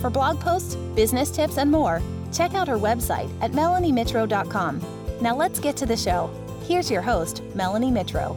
For 0.00 0.10
blog 0.10 0.40
posts, 0.40 0.76
business 0.94 1.30
tips, 1.30 1.58
and 1.58 1.70
more, 1.70 2.02
check 2.32 2.54
out 2.54 2.68
her 2.68 2.78
website 2.78 3.30
at 3.40 3.52
melaniemitro.com. 3.52 4.80
Now 5.20 5.36
let's 5.36 5.60
get 5.60 5.76
to 5.78 5.86
the 5.86 5.96
show. 5.96 6.30
Here's 6.62 6.90
your 6.90 7.02
host, 7.02 7.42
Melanie 7.54 7.90
Mitro. 7.90 8.36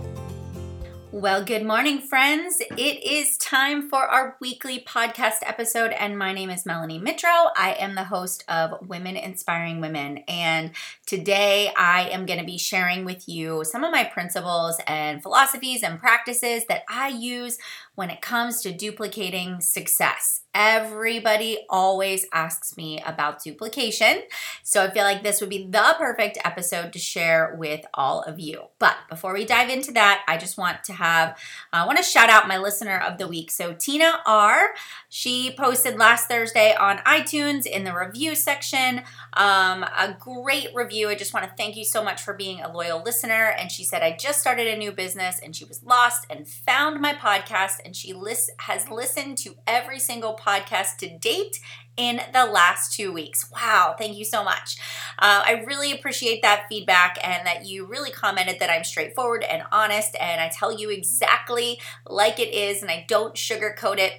Well, 1.13 1.45
good 1.45 1.63
morning, 1.63 1.99
friends. 1.99 2.59
It 2.59 3.03
is 3.03 3.37
time 3.37 3.87
for 3.87 3.99
our 3.99 4.35
weekly 4.41 4.79
podcast 4.79 5.43
episode, 5.43 5.91
and 5.91 6.17
my 6.17 6.33
name 6.33 6.49
is 6.49 6.65
Melanie 6.65 6.99
Mitro. 6.99 7.51
I 7.55 7.75
am 7.77 7.93
the 7.93 8.05
host 8.05 8.43
of 8.47 8.89
Women 8.89 9.15
Inspiring 9.15 9.79
Women, 9.79 10.23
and 10.27 10.71
today 11.05 11.71
I 11.77 12.09
am 12.09 12.25
going 12.25 12.39
to 12.39 12.45
be 12.45 12.57
sharing 12.57 13.05
with 13.05 13.29
you 13.29 13.63
some 13.63 13.83
of 13.83 13.91
my 13.91 14.05
principles 14.05 14.81
and 14.87 15.21
philosophies 15.21 15.83
and 15.83 15.99
practices 15.99 16.65
that 16.65 16.81
I 16.89 17.09
use 17.09 17.59
when 17.93 18.09
it 18.09 18.21
comes 18.21 18.63
to 18.63 18.73
duplicating 18.73 19.61
success. 19.61 20.42
Everybody 20.53 21.65
always 21.69 22.25
asks 22.31 22.77
me 22.77 23.01
about 23.05 23.43
duplication. 23.43 24.23
So 24.61 24.83
I 24.83 24.91
feel 24.91 25.03
like 25.03 25.23
this 25.23 25.41
would 25.41 25.49
be 25.49 25.65
the 25.65 25.95
perfect 25.97 26.37
episode 26.45 26.93
to 26.93 26.99
share 26.99 27.55
with 27.57 27.85
all 27.93 28.21
of 28.21 28.39
you. 28.39 28.65
But 28.79 28.95
before 29.09 29.33
we 29.33 29.45
dive 29.45 29.69
into 29.69 29.91
that, 29.93 30.23
I 30.27 30.37
just 30.37 30.57
want 30.57 30.83
to 30.85 30.93
have, 30.93 31.37
I 31.71 31.85
want 31.85 31.97
to 31.97 32.03
shout 32.03 32.29
out 32.29 32.47
my 32.47 32.57
listener 32.57 32.97
of 32.99 33.17
the 33.17 33.27
week. 33.27 33.51
So 33.51 33.73
Tina 33.73 34.19
R, 34.25 34.73
she 35.09 35.53
posted 35.57 35.97
last 35.97 36.27
Thursday 36.27 36.75
on 36.75 36.97
iTunes 36.99 37.65
in 37.65 37.83
the 37.83 37.93
review 37.93 38.35
section 38.35 39.01
um, 39.35 39.83
a 39.83 40.15
great 40.19 40.69
review. 40.73 41.09
I 41.09 41.15
just 41.15 41.33
want 41.33 41.45
to 41.45 41.51
thank 41.55 41.75
you 41.75 41.85
so 41.85 42.03
much 42.03 42.21
for 42.21 42.33
being 42.33 42.61
a 42.61 42.71
loyal 42.71 43.01
listener. 43.03 43.53
And 43.57 43.71
she 43.71 43.83
said, 43.83 44.03
I 44.03 44.15
just 44.15 44.39
started 44.39 44.67
a 44.67 44.77
new 44.77 44.91
business 44.91 45.39
and 45.43 45.55
she 45.55 45.65
was 45.65 45.83
lost 45.83 46.25
and 46.29 46.47
found 46.47 47.01
my 47.01 47.13
podcast 47.13 47.79
and 47.83 47.95
she 47.95 48.13
list- 48.13 48.51
has 48.59 48.89
listened 48.89 49.37
to 49.39 49.55
every 49.65 49.99
single 49.99 50.33
podcast 50.45 50.97
to 50.99 51.17
date 51.17 51.59
in 51.95 52.21
the 52.33 52.45
last 52.45 52.93
two 52.93 53.11
weeks. 53.11 53.49
Wow, 53.51 53.95
thank 53.97 54.17
you 54.17 54.25
so 54.25 54.43
much. 54.43 54.77
Uh, 55.19 55.43
I 55.45 55.63
really 55.65 55.91
appreciate 55.91 56.41
that 56.41 56.65
feedback 56.69 57.19
and 57.23 57.45
that 57.45 57.65
you 57.65 57.85
really 57.85 58.11
commented 58.11 58.59
that 58.59 58.69
I'm 58.69 58.83
straightforward 58.83 59.43
and 59.43 59.63
honest 59.71 60.15
and 60.19 60.41
I 60.41 60.49
tell 60.49 60.71
you 60.77 60.89
exactly 60.89 61.79
like 62.07 62.39
it 62.39 62.53
is 62.53 62.81
and 62.81 62.89
I 62.89 63.05
don't 63.07 63.35
sugarcoat 63.35 63.99
it. 63.99 64.13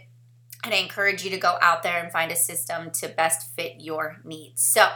And 0.62 0.72
I 0.72 0.78
encourage 0.78 1.24
you 1.24 1.30
to 1.30 1.36
go 1.36 1.58
out 1.60 1.82
there 1.82 2.02
and 2.02 2.10
find 2.10 2.32
a 2.32 2.36
system 2.36 2.90
to 2.92 3.08
best 3.08 3.54
fit 3.54 3.74
your 3.80 4.16
needs. 4.24 4.62
So, 4.62 4.86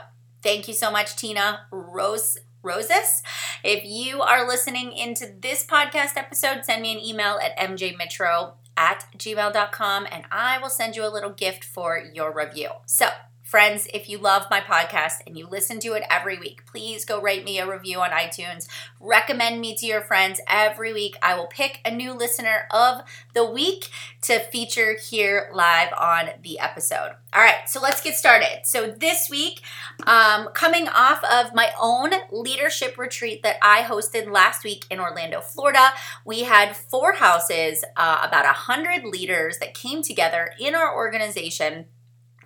thank 0.42 0.66
you 0.66 0.72
so 0.72 0.90
much, 0.90 1.14
Tina 1.16 1.66
Rose. 1.70 2.38
Roses. 2.60 3.22
If 3.62 3.84
you 3.84 4.20
are 4.20 4.46
listening 4.46 4.92
into 4.92 5.32
this 5.40 5.64
podcast 5.64 6.16
episode, 6.16 6.64
send 6.64 6.82
me 6.82 6.92
an 6.92 6.98
email 6.98 7.38
at 7.40 7.56
mjmitro 7.56 8.54
at 8.78 9.04
gmail.com 9.18 10.06
and 10.10 10.24
I 10.30 10.58
will 10.58 10.70
send 10.70 10.94
you 10.96 11.04
a 11.04 11.10
little 11.10 11.30
gift 11.30 11.64
for 11.64 11.98
your 11.98 12.32
review. 12.32 12.70
So, 12.86 13.08
Friends, 13.48 13.88
if 13.94 14.10
you 14.10 14.18
love 14.18 14.44
my 14.50 14.60
podcast 14.60 15.22
and 15.26 15.34
you 15.34 15.46
listen 15.46 15.80
to 15.80 15.94
it 15.94 16.02
every 16.10 16.38
week, 16.38 16.66
please 16.66 17.06
go 17.06 17.18
write 17.18 17.46
me 17.46 17.58
a 17.58 17.66
review 17.66 17.98
on 17.98 18.10
iTunes. 18.10 18.68
Recommend 19.00 19.58
me 19.58 19.74
to 19.76 19.86
your 19.86 20.02
friends 20.02 20.38
every 20.46 20.92
week. 20.92 21.16
I 21.22 21.34
will 21.34 21.46
pick 21.46 21.80
a 21.82 21.90
new 21.90 22.12
listener 22.12 22.68
of 22.70 23.00
the 23.32 23.46
week 23.46 23.88
to 24.20 24.38
feature 24.38 24.98
here 24.98 25.50
live 25.54 25.94
on 25.98 26.28
the 26.42 26.58
episode. 26.58 27.12
All 27.32 27.40
right, 27.40 27.66
so 27.66 27.80
let's 27.80 28.02
get 28.02 28.16
started. 28.16 28.66
So, 28.66 28.88
this 28.88 29.30
week, 29.30 29.62
um, 30.06 30.48
coming 30.52 30.86
off 30.86 31.24
of 31.24 31.54
my 31.54 31.70
own 31.80 32.10
leadership 32.30 32.98
retreat 32.98 33.42
that 33.44 33.56
I 33.62 33.80
hosted 33.80 34.30
last 34.30 34.62
week 34.62 34.84
in 34.90 35.00
Orlando, 35.00 35.40
Florida, 35.40 35.94
we 36.22 36.42
had 36.42 36.76
four 36.76 37.14
houses, 37.14 37.82
uh, 37.96 38.20
about 38.22 38.44
a 38.44 38.48
hundred 38.48 39.04
leaders 39.04 39.56
that 39.60 39.72
came 39.72 40.02
together 40.02 40.50
in 40.60 40.74
our 40.74 40.94
organization 40.94 41.86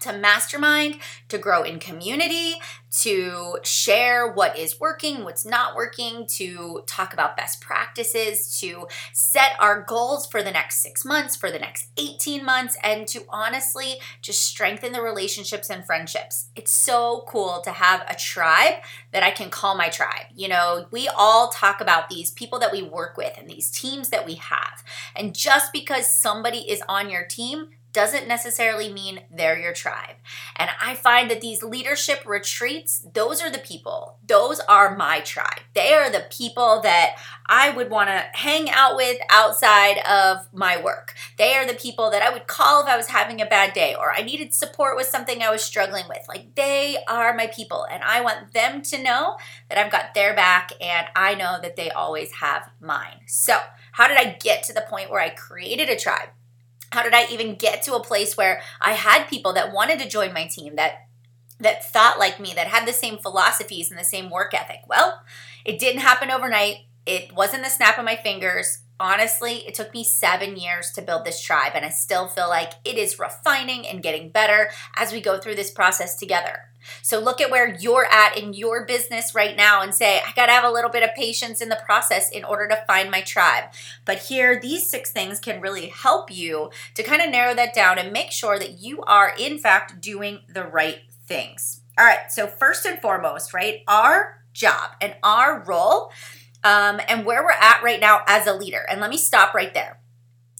to 0.03 0.13
mastermind, 0.13 0.99
to 1.29 1.39
grow 1.39 1.63
in 1.63 1.79
community, 1.79 2.57
to 3.01 3.57
share 3.63 4.31
what 4.31 4.59
is 4.59 4.79
working, 4.79 5.25
what's 5.25 5.47
not 5.47 5.75
working, 5.75 6.27
to 6.27 6.83
talk 6.87 7.15
about 7.15 7.37
best 7.37 7.61
practices, 7.61 8.61
to 8.61 8.87
set 9.15 9.53
our 9.59 9.83
goals 9.83 10.27
for 10.27 10.43
the 10.43 10.51
next 10.51 10.83
six 10.83 11.05
months, 11.05 11.35
for 11.35 11.51
the 11.51 11.59
next 11.59 11.89
18 11.97 12.45
months, 12.45 12.77
and 12.83 13.09
to 13.09 13.25
honestly 13.31 13.95
just 14.21 14.43
strengthen 14.43 14.93
the 14.93 15.01
relationships 15.01 15.71
and 15.71 15.87
friendships. 15.87 16.49
It's 16.55 16.73
so 16.73 17.25
cool 17.27 17.63
to 17.65 17.71
have 17.71 18.05
a 18.09 18.15
tribe 18.15 18.83
that 19.13 19.23
I 19.23 19.31
can 19.31 19.49
call 19.49 19.75
my 19.75 19.89
tribe. 19.89 20.27
You 20.34 20.49
know, 20.49 20.87
we 20.91 21.09
all 21.09 21.49
talk 21.49 21.81
about 21.81 22.11
these 22.11 22.31
people 22.31 22.59
that 22.59 22.73
we 22.73 22.83
work 22.83 23.17
with 23.17 23.33
and 23.39 23.49
these 23.49 23.71
teams 23.71 24.11
that 24.11 24.27
we 24.27 24.34
have. 24.34 24.84
And 25.17 25.34
just 25.34 25.73
because 25.73 26.13
somebody 26.13 26.71
is 26.71 26.83
on 26.89 27.09
your 27.09 27.25
team 27.25 27.71
doesn't 27.92 28.26
necessarily 28.26 28.92
mean 28.92 29.20
they're 29.30 29.58
your 29.58 29.72
tribe. 29.72 30.16
And 30.56 30.70
I 30.80 30.94
find 30.94 31.30
that 31.30 31.41
these 31.41 31.62
leadership 31.62 32.22
retreats, 32.25 33.06
those 33.12 33.42
are 33.42 33.50
the 33.50 33.58
people. 33.58 34.16
Those 34.26 34.60
are 34.60 34.97
my 34.97 35.20
tribe. 35.20 35.60
They 35.75 35.92
are 35.92 36.10
the 36.10 36.26
people 36.30 36.80
that 36.82 37.16
I 37.47 37.70
would 37.70 37.91
want 37.91 38.08
to 38.08 38.25
hang 38.32 38.70
out 38.70 38.97
with 38.97 39.19
outside 39.28 39.98
of 40.08 40.48
my 40.54 40.82
work. 40.82 41.14
They 41.36 41.54
are 41.54 41.66
the 41.66 41.75
people 41.75 42.10
that 42.10 42.22
I 42.22 42.32
would 42.32 42.47
call 42.47 42.82
if 42.82 42.88
I 42.88 42.97
was 42.97 43.08
having 43.08 43.41
a 43.41 43.47
bad 43.47 43.75
day 43.75 43.94
or 43.94 44.12
I 44.12 44.22
needed 44.22 44.54
support 44.54 44.97
with 44.97 45.06
something 45.06 45.42
I 45.42 45.50
was 45.50 45.62
struggling 45.62 46.04
with. 46.09 46.24
Like 46.28 46.54
they 46.54 46.98
are 47.09 47.34
my 47.34 47.48
people 47.48 47.86
and 47.91 48.03
I 48.03 48.22
want 48.22 48.54
them 48.54 48.80
to 48.82 49.03
know 49.03 49.36
that 49.69 49.78
I've 49.78 49.92
got 49.92 50.14
their 50.14 50.34
back 50.34 50.72
and 50.80 51.09
I 51.14 51.34
know 51.34 51.59
that 51.60 51.76
they 51.76 51.91
always 51.91 52.32
have 52.32 52.70
mine. 52.80 53.20
So, 53.26 53.59
how 53.92 54.09
did 54.09 54.16
I 54.16 54.38
get 54.41 54.62
to 54.64 54.72
the 54.72 54.86
point 54.88 55.10
where 55.10 55.20
I 55.20 55.28
created 55.28 55.91
a 55.91 55.97
tribe? 55.97 56.30
How 56.92 57.03
did 57.03 57.14
I 57.14 57.26
even 57.30 57.54
get 57.54 57.82
to 57.84 57.94
a 57.94 58.04
place 58.04 58.36
where 58.36 58.60
I 58.80 58.92
had 58.92 59.28
people 59.28 59.53
that 59.54 59.72
wanted 59.72 59.98
to 60.00 60.08
join 60.08 60.32
my 60.32 60.47
team 60.47 60.76
that 60.76 61.06
that 61.58 61.84
thought 61.92 62.19
like 62.19 62.41
me, 62.41 62.53
that 62.54 62.66
had 62.66 62.86
the 62.86 62.92
same 62.92 63.19
philosophies 63.19 63.91
and 63.91 63.98
the 63.98 64.04
same 64.04 64.30
work 64.30 64.53
ethic? 64.53 64.80
Well, 64.88 65.22
it 65.64 65.78
didn't 65.78 66.00
happen 66.00 66.30
overnight. 66.30 66.86
It 67.06 67.34
wasn't 67.34 67.64
the 67.64 67.70
snap 67.70 67.98
of 67.98 68.04
my 68.04 68.16
fingers. 68.16 68.82
Honestly, 68.98 69.66
it 69.66 69.75
took 69.75 69.94
me 69.94 70.04
seven 70.04 70.56
years 70.56 70.91
to 70.92 71.03
build 71.03 71.25
this 71.25 71.42
tribe, 71.42 71.72
and 71.75 71.84
I 71.84 71.88
still 71.88 72.28
feel 72.28 72.48
like 72.48 72.72
it 72.84 72.97
is 72.97 73.19
refining 73.19 73.86
and 73.86 74.03
getting 74.03 74.30
better 74.30 74.70
as 74.97 75.12
we 75.12 75.20
go 75.20 75.38
through 75.38 75.56
this 75.56 75.70
process 75.70 76.16
together. 76.16 76.72
So 77.03 77.19
look 77.19 77.41
at 77.41 77.50
where 77.50 77.75
you're 77.75 78.06
at 78.06 78.37
in 78.37 78.54
your 78.54 78.84
business 78.84 79.34
right 79.34 79.56
now 79.56 79.82
and 79.82 79.94
say, 79.94 80.19
I 80.19 80.32
got 80.34 80.47
to 80.47 80.53
have 80.53 80.65
a 80.65 80.70
little 80.70 80.91
bit 80.91 81.03
of 81.03 81.15
patience 81.15 81.60
in 81.60 81.69
the 81.69 81.81
process 81.84 82.31
in 82.31 82.44
order 82.44 82.69
to 82.69 82.84
find 82.87 83.10
my 83.10 83.20
tribe. 83.20 83.65
But 84.04 84.19
here, 84.19 84.59
these 84.60 84.88
six 84.88 85.12
things 85.12 85.38
can 85.38 85.60
really 85.60 85.88
help 85.88 86.31
you 86.31 86.71
to 86.94 87.03
kind 87.03 87.22
of 87.22 87.31
narrow 87.31 87.54
that 87.54 87.75
down 87.75 87.98
and 87.98 88.12
make 88.12 88.31
sure 88.31 88.59
that 88.59 88.81
you 88.81 89.03
are, 89.03 89.32
in 89.38 89.59
fact, 89.59 90.00
doing 90.00 90.41
the 90.48 90.65
right 90.65 91.00
things. 91.26 91.81
All 91.98 92.06
right, 92.06 92.31
so 92.31 92.47
first 92.47 92.87
and 92.87 93.00
foremost, 93.00 93.53
right, 93.53 93.82
our 93.87 94.42
job 94.53 94.92
and 95.00 95.15
our 95.22 95.62
role 95.66 96.10
um, 96.65 97.00
and 97.09 97.26
where 97.26 97.42
we're 97.42 97.50
at 97.50 97.82
right 97.82 98.00
now 98.00 98.22
as 98.26 98.47
a 98.47 98.54
leader. 98.54 98.84
And 98.88 99.00
let 99.00 99.10
me 99.10 99.16
stop 99.16 99.54
right 99.54 99.72
there 99.75 99.98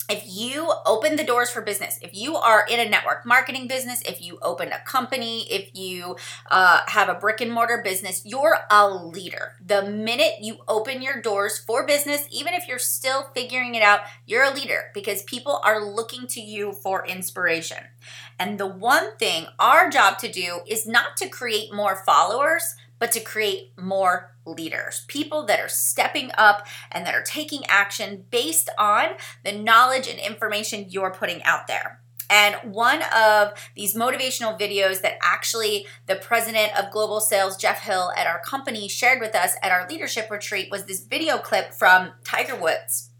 if 0.09 0.25
you 0.27 0.73
open 0.85 1.17
the 1.17 1.25
doors 1.25 1.51
for 1.51 1.63
business, 1.63 1.99
if 2.03 2.15
you 2.15 2.37
are 2.37 2.67
in 2.69 2.81
a 2.81 2.89
network 2.89 3.25
marketing 3.25 3.69
business, 3.69 4.03
if 4.03 4.21
you 4.21 4.39
open 4.43 4.73
a 4.73 4.81
company, 4.81 5.51
if 5.51 5.71
you 5.75 6.17
uh, 6.51 6.81
have 6.87 7.09
a 7.09 7.15
brick 7.15 7.41
and 7.41 7.53
mortar 7.53 7.81
business, 7.83 8.23
you're 8.25 8.59
a 8.71 8.89
leader. 8.89 9.55
The 9.65 9.83
minute 9.83 10.35
you 10.41 10.59
open 10.69 11.03
your 11.03 11.21
doors 11.23 11.59
for 11.59 11.87
business, 11.87 12.27
even 12.31 12.53
if 12.55 12.67
you're 12.69 12.79
still 12.79 13.31
figuring 13.35 13.75
it 13.75 13.83
out, 13.83 14.01
you're 14.27 14.45
a 14.45 14.55
leader 14.55 14.91
because 14.93 15.23
people 15.23 15.61
are 15.65 15.85
looking 15.85 16.27
to 16.29 16.41
you 16.41 16.73
for 16.73 17.07
inspiration. 17.07 17.79
And 18.39 18.59
the 18.59 18.67
one 18.67 19.17
thing 19.19 19.47
our 19.59 19.89
job 19.89 20.19
to 20.19 20.31
do 20.31 20.61
is 20.67 20.87
not 20.87 21.17
to 21.19 21.29
create 21.29 21.73
more 21.73 22.03
followers, 22.05 22.75
but 23.03 23.11
to 23.11 23.19
create 23.19 23.73
more 23.77 24.37
leaders, 24.47 25.05
people 25.09 25.45
that 25.45 25.59
are 25.59 25.69
stepping 25.69 26.31
up 26.39 26.69
and 26.93 27.05
that 27.05 27.17
are 27.17 27.23
taking 27.25 27.67
action 27.67 28.25
based 28.31 28.71
on 28.79 29.07
the 29.45 29.51
knowledge 29.51 30.07
and 30.07 30.21
information 30.21 30.87
you're 30.89 31.11
putting 31.11 31.43
out 31.43 31.67
there. 31.67 32.01
And 32.31 32.55
one 32.73 33.03
of 33.13 33.55
these 33.75 33.97
motivational 33.97 34.57
videos 34.57 35.01
that 35.01 35.19
actually 35.21 35.85
the 36.07 36.15
president 36.15 36.79
of 36.79 36.93
global 36.93 37.19
sales, 37.19 37.57
Jeff 37.57 37.81
Hill, 37.81 38.13
at 38.17 38.29
our 38.29 38.41
company 38.41 38.87
shared 38.87 39.19
with 39.19 39.35
us 39.35 39.57
at 39.65 39.73
our 39.73 39.89
leadership 39.89 40.31
retreat 40.31 40.69
was 40.71 40.85
this 40.85 41.05
video 41.05 41.39
clip 41.39 41.75
from 41.75 42.13
Tiger 42.23 42.55
Woods. 42.55 43.12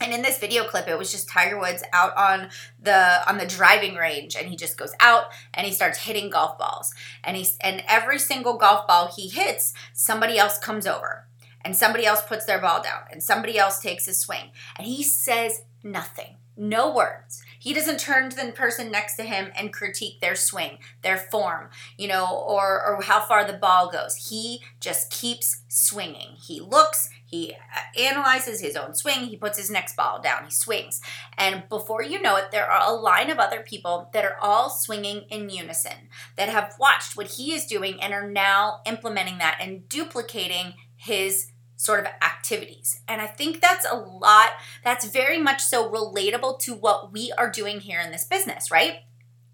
And 0.00 0.12
in 0.12 0.22
this 0.22 0.38
video 0.38 0.64
clip 0.64 0.88
it 0.88 0.98
was 0.98 1.12
just 1.12 1.28
tiger 1.28 1.58
woods 1.58 1.82
out 1.92 2.16
on 2.16 2.48
the 2.82 3.28
on 3.28 3.38
the 3.38 3.46
driving 3.46 3.94
range 3.94 4.34
and 4.34 4.48
he 4.48 4.56
just 4.56 4.78
goes 4.78 4.92
out 5.00 5.24
and 5.54 5.66
he 5.66 5.72
starts 5.72 5.98
hitting 5.98 6.30
golf 6.30 6.58
balls. 6.58 6.94
And 7.22 7.36
he's 7.36 7.56
and 7.60 7.82
every 7.86 8.18
single 8.18 8.56
golf 8.56 8.86
ball 8.86 9.12
he 9.14 9.28
hits 9.28 9.74
somebody 9.92 10.38
else 10.38 10.58
comes 10.58 10.86
over 10.86 11.26
and 11.62 11.76
somebody 11.76 12.06
else 12.06 12.22
puts 12.22 12.46
their 12.46 12.60
ball 12.60 12.82
down 12.82 13.02
and 13.10 13.22
somebody 13.22 13.58
else 13.58 13.80
takes 13.80 14.08
a 14.08 14.14
swing. 14.14 14.50
And 14.76 14.86
he 14.86 15.02
says 15.02 15.62
nothing 15.82 16.36
no 16.56 16.92
words. 16.94 17.42
He 17.58 17.72
doesn't 17.72 18.00
turn 18.00 18.28
to 18.28 18.36
the 18.36 18.52
person 18.52 18.90
next 18.90 19.16
to 19.16 19.22
him 19.22 19.50
and 19.56 19.72
critique 19.72 20.20
their 20.20 20.34
swing 20.34 20.78
their 21.02 21.16
form 21.16 21.70
you 21.96 22.06
know 22.06 22.26
or 22.26 22.84
or 22.84 23.02
how 23.02 23.20
far 23.20 23.44
the 23.44 23.52
ball 23.52 23.90
goes. 23.90 24.28
He 24.28 24.62
just 24.80 25.10
keeps 25.10 25.62
swinging. 25.68 26.36
He 26.36 26.60
looks 26.60 27.08
he 27.30 27.52
uh, 27.54 28.00
analyzes 28.00 28.60
his 28.60 28.74
own 28.74 28.94
swing. 28.94 29.26
He 29.26 29.36
puts 29.36 29.56
his 29.56 29.70
next 29.70 29.94
ball 29.94 30.20
down. 30.20 30.46
He 30.46 30.50
swings. 30.50 31.00
And 31.38 31.62
before 31.68 32.02
you 32.02 32.20
know 32.20 32.34
it, 32.36 32.50
there 32.50 32.68
are 32.68 32.90
a 32.90 32.94
line 32.94 33.30
of 33.30 33.38
other 33.38 33.60
people 33.60 34.10
that 34.12 34.24
are 34.24 34.36
all 34.40 34.68
swinging 34.68 35.26
in 35.30 35.48
unison 35.48 36.08
that 36.36 36.48
have 36.48 36.74
watched 36.80 37.16
what 37.16 37.28
he 37.28 37.54
is 37.54 37.66
doing 37.66 38.02
and 38.02 38.12
are 38.12 38.28
now 38.28 38.80
implementing 38.84 39.38
that 39.38 39.58
and 39.60 39.88
duplicating 39.88 40.74
his 40.96 41.52
sort 41.76 42.00
of 42.00 42.06
activities. 42.20 43.00
And 43.06 43.20
I 43.20 43.26
think 43.26 43.60
that's 43.60 43.86
a 43.90 43.96
lot, 43.96 44.50
that's 44.82 45.06
very 45.06 45.38
much 45.38 45.62
so 45.62 45.88
relatable 45.88 46.58
to 46.60 46.74
what 46.74 47.12
we 47.12 47.32
are 47.38 47.48
doing 47.48 47.78
here 47.78 48.00
in 48.00 48.10
this 48.10 48.24
business, 48.24 48.72
right? 48.72 49.04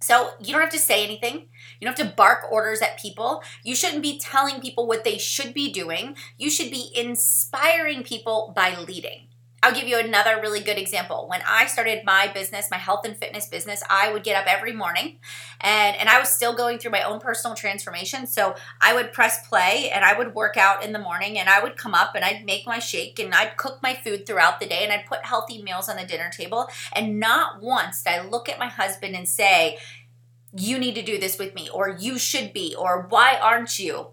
So 0.00 0.30
you 0.40 0.52
don't 0.52 0.60
have 0.60 0.70
to 0.70 0.78
say 0.78 1.04
anything. 1.04 1.46
You 1.80 1.86
don't 1.86 1.98
have 1.98 2.08
to 2.08 2.14
bark 2.14 2.50
orders 2.50 2.80
at 2.82 2.98
people. 3.00 3.42
You 3.64 3.74
shouldn't 3.74 4.02
be 4.02 4.18
telling 4.18 4.60
people 4.60 4.86
what 4.86 5.04
they 5.04 5.18
should 5.18 5.54
be 5.54 5.72
doing. 5.72 6.16
You 6.36 6.50
should 6.50 6.70
be 6.70 6.90
inspiring 6.94 8.02
people 8.02 8.52
by 8.54 8.78
leading. 8.78 9.25
I'll 9.66 9.74
give 9.74 9.88
you 9.88 9.98
another 9.98 10.40
really 10.40 10.60
good 10.60 10.78
example. 10.78 11.26
When 11.28 11.40
I 11.44 11.66
started 11.66 12.04
my 12.04 12.30
business, 12.32 12.70
my 12.70 12.76
health 12.76 13.04
and 13.04 13.16
fitness 13.16 13.48
business, 13.48 13.82
I 13.90 14.12
would 14.12 14.22
get 14.22 14.36
up 14.36 14.46
every 14.46 14.72
morning 14.72 15.18
and, 15.60 15.96
and 15.96 16.08
I 16.08 16.20
was 16.20 16.28
still 16.28 16.54
going 16.54 16.78
through 16.78 16.92
my 16.92 17.02
own 17.02 17.18
personal 17.18 17.56
transformation. 17.56 18.28
So 18.28 18.54
I 18.80 18.94
would 18.94 19.12
press 19.12 19.44
play 19.48 19.90
and 19.92 20.04
I 20.04 20.16
would 20.16 20.36
work 20.36 20.56
out 20.56 20.84
in 20.84 20.92
the 20.92 21.00
morning 21.00 21.36
and 21.36 21.48
I 21.48 21.60
would 21.60 21.76
come 21.76 21.94
up 21.94 22.14
and 22.14 22.24
I'd 22.24 22.44
make 22.44 22.64
my 22.64 22.78
shake 22.78 23.18
and 23.18 23.34
I'd 23.34 23.56
cook 23.56 23.82
my 23.82 23.94
food 23.94 24.24
throughout 24.24 24.60
the 24.60 24.68
day 24.68 24.84
and 24.84 24.92
I'd 24.92 25.06
put 25.06 25.24
healthy 25.24 25.60
meals 25.60 25.88
on 25.88 25.96
the 25.96 26.06
dinner 26.06 26.30
table. 26.30 26.68
And 26.92 27.18
not 27.18 27.60
once 27.60 28.04
did 28.04 28.12
I 28.12 28.24
look 28.24 28.48
at 28.48 28.60
my 28.60 28.68
husband 28.68 29.16
and 29.16 29.28
say, 29.28 29.78
you 30.56 30.78
need 30.78 30.94
to 30.94 31.02
do 31.02 31.18
this 31.18 31.40
with 31.40 31.56
me, 31.56 31.68
or 31.74 31.88
you 31.88 32.20
should 32.20 32.52
be, 32.52 32.76
or 32.78 33.08
why 33.08 33.36
aren't 33.42 33.80
you? 33.80 34.10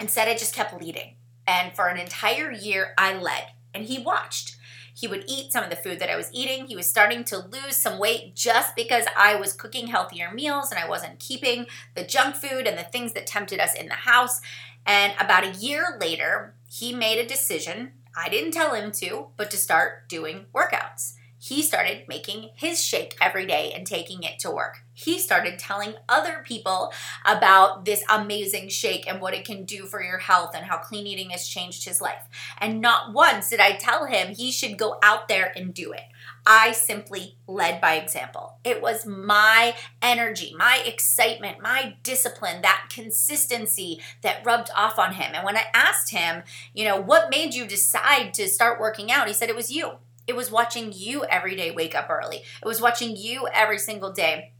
Instead, 0.00 0.26
I 0.26 0.32
just 0.32 0.56
kept 0.56 0.82
leading. 0.82 1.14
And 1.46 1.72
for 1.72 1.86
an 1.86 1.98
entire 1.98 2.50
year, 2.50 2.94
I 2.98 3.14
led 3.14 3.52
and 3.72 3.84
he 3.84 4.00
watched. 4.00 4.57
He 4.98 5.06
would 5.06 5.26
eat 5.28 5.52
some 5.52 5.62
of 5.62 5.70
the 5.70 5.76
food 5.76 6.00
that 6.00 6.10
I 6.10 6.16
was 6.16 6.28
eating. 6.32 6.66
He 6.66 6.74
was 6.74 6.88
starting 6.88 7.22
to 7.24 7.38
lose 7.38 7.76
some 7.76 8.00
weight 8.00 8.34
just 8.34 8.74
because 8.74 9.04
I 9.16 9.36
was 9.36 9.52
cooking 9.52 9.86
healthier 9.86 10.32
meals 10.32 10.72
and 10.72 10.80
I 10.80 10.88
wasn't 10.88 11.20
keeping 11.20 11.66
the 11.94 12.02
junk 12.02 12.34
food 12.34 12.66
and 12.66 12.76
the 12.76 12.82
things 12.82 13.12
that 13.12 13.24
tempted 13.24 13.60
us 13.60 13.74
in 13.74 13.86
the 13.86 13.94
house. 13.94 14.40
And 14.84 15.12
about 15.20 15.44
a 15.44 15.56
year 15.56 15.96
later, 16.00 16.54
he 16.68 16.92
made 16.92 17.20
a 17.20 17.28
decision. 17.28 17.92
I 18.16 18.28
didn't 18.28 18.50
tell 18.50 18.74
him 18.74 18.90
to, 18.92 19.28
but 19.36 19.52
to 19.52 19.56
start 19.56 20.08
doing 20.08 20.46
workouts 20.52 21.17
he 21.48 21.62
started 21.62 22.06
making 22.08 22.50
his 22.54 22.84
shake 22.84 23.16
every 23.20 23.46
day 23.46 23.72
and 23.74 23.86
taking 23.86 24.22
it 24.22 24.38
to 24.40 24.50
work. 24.50 24.80
He 24.92 25.18
started 25.18 25.58
telling 25.58 25.94
other 26.08 26.42
people 26.44 26.92
about 27.24 27.84
this 27.84 28.04
amazing 28.10 28.68
shake 28.68 29.08
and 29.08 29.20
what 29.20 29.32
it 29.32 29.46
can 29.46 29.64
do 29.64 29.86
for 29.86 30.02
your 30.02 30.18
health 30.18 30.50
and 30.54 30.66
how 30.66 30.78
clean 30.78 31.06
eating 31.06 31.30
has 31.30 31.48
changed 31.48 31.84
his 31.84 32.00
life. 32.00 32.24
And 32.58 32.80
not 32.80 33.14
once 33.14 33.48
did 33.48 33.60
I 33.60 33.72
tell 33.72 34.06
him 34.06 34.34
he 34.34 34.50
should 34.50 34.76
go 34.76 34.98
out 35.02 35.28
there 35.28 35.52
and 35.56 35.72
do 35.72 35.92
it. 35.92 36.02
I 36.44 36.72
simply 36.72 37.36
led 37.46 37.80
by 37.80 37.94
example. 37.94 38.58
It 38.64 38.82
was 38.82 39.06
my 39.06 39.74
energy, 40.02 40.54
my 40.56 40.82
excitement, 40.84 41.62
my 41.62 41.96
discipline, 42.02 42.62
that 42.62 42.88
consistency 42.92 44.00
that 44.22 44.44
rubbed 44.44 44.70
off 44.74 44.98
on 44.98 45.14
him. 45.14 45.32
And 45.34 45.44
when 45.44 45.56
I 45.56 45.64
asked 45.72 46.10
him, 46.10 46.42
you 46.74 46.84
know, 46.84 47.00
what 47.00 47.30
made 47.30 47.54
you 47.54 47.66
decide 47.66 48.34
to 48.34 48.48
start 48.48 48.80
working 48.80 49.10
out? 49.10 49.28
He 49.28 49.34
said, 49.34 49.48
it 49.48 49.56
was 49.56 49.70
you. 49.70 49.98
It 50.28 50.36
was 50.36 50.50
watching 50.50 50.92
you 50.94 51.24
every 51.24 51.56
day 51.56 51.70
wake 51.70 51.94
up 51.94 52.08
early. 52.10 52.36
It 52.62 52.66
was 52.66 52.80
watching 52.80 53.16
you 53.16 53.48
every 53.52 53.78
single 53.78 54.12
day 54.12 54.52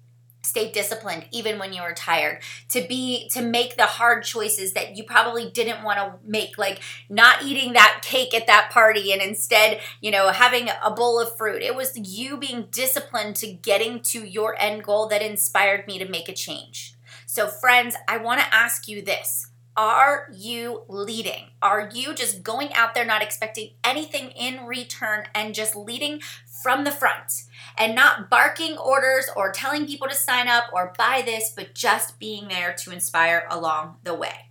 stay 0.42 0.70
disciplined 0.70 1.26
even 1.30 1.58
when 1.58 1.72
you 1.72 1.82
were 1.82 1.92
tired 1.92 2.40
to 2.68 2.80
be 2.88 3.28
to 3.28 3.42
make 3.42 3.76
the 3.76 3.84
hard 3.84 4.22
choices 4.24 4.72
that 4.72 4.96
you 4.96 5.04
probably 5.04 5.50
didn't 5.50 5.82
want 5.82 5.98
to 5.98 6.14
make 6.24 6.56
like 6.56 6.80
not 7.10 7.42
eating 7.42 7.72
that 7.72 8.00
cake 8.02 8.32
at 8.32 8.46
that 8.46 8.70
party 8.70 9.12
and 9.12 9.20
instead 9.20 9.80
you 10.00 10.10
know 10.10 10.28
having 10.30 10.68
a 10.82 10.90
bowl 10.90 11.20
of 11.20 11.36
fruit. 11.36 11.62
It 11.62 11.74
was 11.74 11.98
you 11.98 12.36
being 12.36 12.68
disciplined 12.70 13.36
to 13.36 13.52
getting 13.52 14.00
to 14.02 14.24
your 14.24 14.54
end 14.58 14.84
goal 14.84 15.08
that 15.08 15.22
inspired 15.22 15.86
me 15.86 15.98
to 15.98 16.08
make 16.08 16.28
a 16.28 16.34
change. 16.34 16.94
So 17.26 17.46
friends 17.46 17.94
i 18.06 18.16
want 18.16 18.40
to 18.40 18.54
ask 18.54 18.88
you 18.88 19.02
this 19.02 19.48
are 19.78 20.26
you 20.34 20.82
leading? 20.88 21.50
Are 21.62 21.88
you 21.94 22.12
just 22.12 22.42
going 22.42 22.74
out 22.74 22.94
there 22.94 23.04
not 23.04 23.22
expecting 23.22 23.74
anything 23.84 24.30
in 24.30 24.66
return 24.66 25.26
and 25.36 25.54
just 25.54 25.76
leading 25.76 26.20
from 26.64 26.82
the 26.82 26.90
front 26.90 27.44
and 27.78 27.94
not 27.94 28.28
barking 28.28 28.76
orders 28.76 29.30
or 29.36 29.52
telling 29.52 29.86
people 29.86 30.08
to 30.08 30.16
sign 30.16 30.48
up 30.48 30.64
or 30.72 30.92
buy 30.98 31.22
this, 31.24 31.52
but 31.54 31.76
just 31.76 32.18
being 32.18 32.48
there 32.48 32.74
to 32.80 32.90
inspire 32.90 33.46
along 33.48 33.98
the 34.02 34.14
way? 34.14 34.50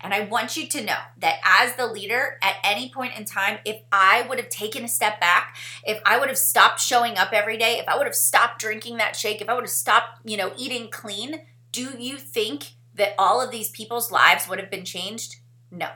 And 0.00 0.12
I 0.12 0.22
want 0.24 0.56
you 0.56 0.66
to 0.66 0.84
know 0.84 0.98
that 1.18 1.36
as 1.44 1.76
the 1.76 1.86
leader, 1.86 2.36
at 2.42 2.56
any 2.64 2.90
point 2.90 3.16
in 3.16 3.24
time, 3.24 3.60
if 3.64 3.80
I 3.92 4.26
would 4.28 4.38
have 4.40 4.48
taken 4.48 4.82
a 4.82 4.88
step 4.88 5.20
back, 5.20 5.56
if 5.84 6.00
I 6.04 6.18
would 6.18 6.28
have 6.28 6.36
stopped 6.36 6.80
showing 6.80 7.16
up 7.16 7.32
every 7.32 7.56
day, 7.56 7.78
if 7.78 7.88
I 7.88 7.96
would 7.96 8.08
have 8.08 8.16
stopped 8.16 8.58
drinking 8.58 8.96
that 8.96 9.14
shake, 9.14 9.40
if 9.40 9.48
I 9.48 9.54
would 9.54 9.62
have 9.62 9.70
stopped, 9.70 10.28
you 10.28 10.36
know, 10.36 10.52
eating 10.56 10.90
clean, 10.90 11.42
do 11.70 11.94
you 11.96 12.16
think 12.16 12.72
that 12.94 13.14
all 13.18 13.40
of 13.40 13.50
these 13.50 13.70
people's 13.70 14.10
lives 14.10 14.48
would 14.48 14.58
have 14.58 14.70
been 14.70 14.84
changed? 14.84 15.36
No. 15.70 15.88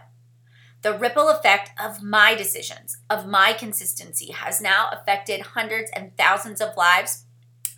The 0.83 0.97
ripple 0.97 1.29
effect 1.29 1.71
of 1.81 2.03
my 2.03 2.35
decisions, 2.35 2.99
of 3.11 3.27
my 3.27 3.53
consistency, 3.53 4.33
has 4.33 4.61
now 4.61 4.89
affected 4.93 5.41
hundreds 5.41 5.91
and 5.95 6.17
thousands 6.17 6.61
of 6.61 6.77
lives, 6.77 7.25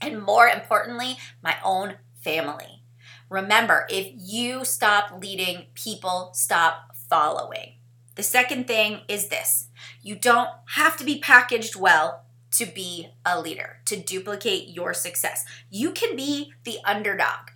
and 0.01 0.23
more 0.23 0.49
importantly, 0.49 1.17
my 1.43 1.57
own 1.65 1.95
family. 2.23 2.83
Remember, 3.31 3.87
if 3.89 4.13
you 4.17 4.65
stop 4.65 5.21
leading, 5.21 5.67
people 5.75 6.31
stop 6.35 6.97
following. 7.09 7.75
The 8.17 8.23
second 8.23 8.67
thing 8.67 9.01
is 9.09 9.29
this 9.29 9.69
you 10.03 10.17
don't 10.17 10.51
have 10.75 10.97
to 10.99 11.05
be 11.05 11.21
packaged 11.21 11.77
well 11.77 12.25
to 12.53 12.67
be 12.67 13.09
a 13.25 13.41
leader, 13.41 13.79
to 13.87 13.97
duplicate 13.97 14.69
your 14.69 14.93
success. 14.93 15.45
You 15.71 15.93
can 15.93 16.17
be 16.17 16.53
the 16.65 16.79
underdog. 16.85 17.51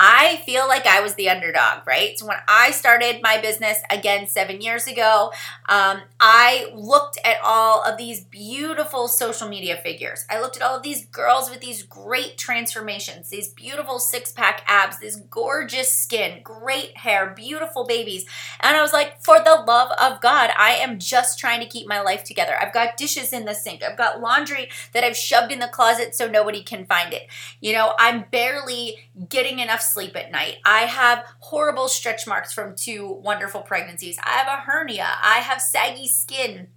I 0.00 0.36
feel 0.46 0.68
like 0.68 0.86
I 0.86 1.00
was 1.00 1.14
the 1.14 1.28
underdog, 1.28 1.84
right? 1.84 2.16
So 2.16 2.26
when 2.26 2.36
I 2.46 2.70
started 2.70 3.20
my 3.20 3.40
business 3.40 3.78
again 3.90 4.28
seven 4.28 4.60
years 4.60 4.86
ago, 4.86 5.32
um, 5.68 6.02
I 6.20 6.70
looked 6.72 7.18
at 7.24 7.38
all 7.42 7.82
of 7.82 7.98
these 7.98 8.22
beautiful 8.22 9.08
social 9.08 9.48
media 9.48 9.76
figures. 9.76 10.24
I 10.30 10.40
looked 10.40 10.56
at 10.56 10.62
all 10.62 10.76
of 10.76 10.84
these 10.84 11.06
girls 11.06 11.50
with 11.50 11.60
these 11.60 11.82
great 11.82 12.38
transformations, 12.38 13.30
these 13.30 13.48
beautiful 13.48 13.98
six 13.98 14.30
pack 14.30 14.62
abs, 14.68 15.00
this 15.00 15.16
gorgeous 15.16 15.90
skin, 15.90 16.42
great 16.44 16.96
hair, 16.98 17.32
beautiful 17.34 17.84
babies. 17.84 18.24
And 18.60 18.76
I 18.76 18.82
was 18.82 18.92
like, 18.92 19.20
for 19.20 19.40
the 19.40 19.64
love 19.66 19.90
of 20.00 20.20
God, 20.20 20.50
I 20.56 20.74
am 20.74 21.00
just 21.00 21.40
trying 21.40 21.58
to 21.60 21.66
keep 21.66 21.88
my 21.88 22.00
life 22.00 22.22
together. 22.22 22.54
I've 22.60 22.72
got 22.72 22.96
dishes 22.96 23.32
in 23.32 23.46
the 23.46 23.54
sink, 23.54 23.82
I've 23.82 23.98
got 23.98 24.20
laundry 24.20 24.68
that 24.92 25.02
I've 25.02 25.16
shoved 25.16 25.50
in 25.50 25.58
the 25.58 25.66
closet 25.66 26.14
so 26.14 26.28
nobody 26.28 26.62
can 26.62 26.86
find 26.86 27.12
it. 27.12 27.26
You 27.60 27.72
know, 27.72 27.94
I'm 27.98 28.26
barely 28.30 28.98
getting 29.28 29.58
enough 29.58 29.82
sleep 29.92 30.16
at 30.16 30.30
night. 30.30 30.56
I 30.64 30.80
have 30.80 31.24
horrible 31.40 31.88
stretch 31.88 32.26
marks 32.26 32.52
from 32.52 32.76
two 32.76 33.06
wonderful 33.06 33.62
pregnancies. 33.62 34.18
I 34.22 34.30
have 34.30 34.48
a 34.48 34.62
hernia. 34.62 35.08
I 35.22 35.38
have 35.38 35.60
saggy 35.60 36.08
skin. 36.08 36.68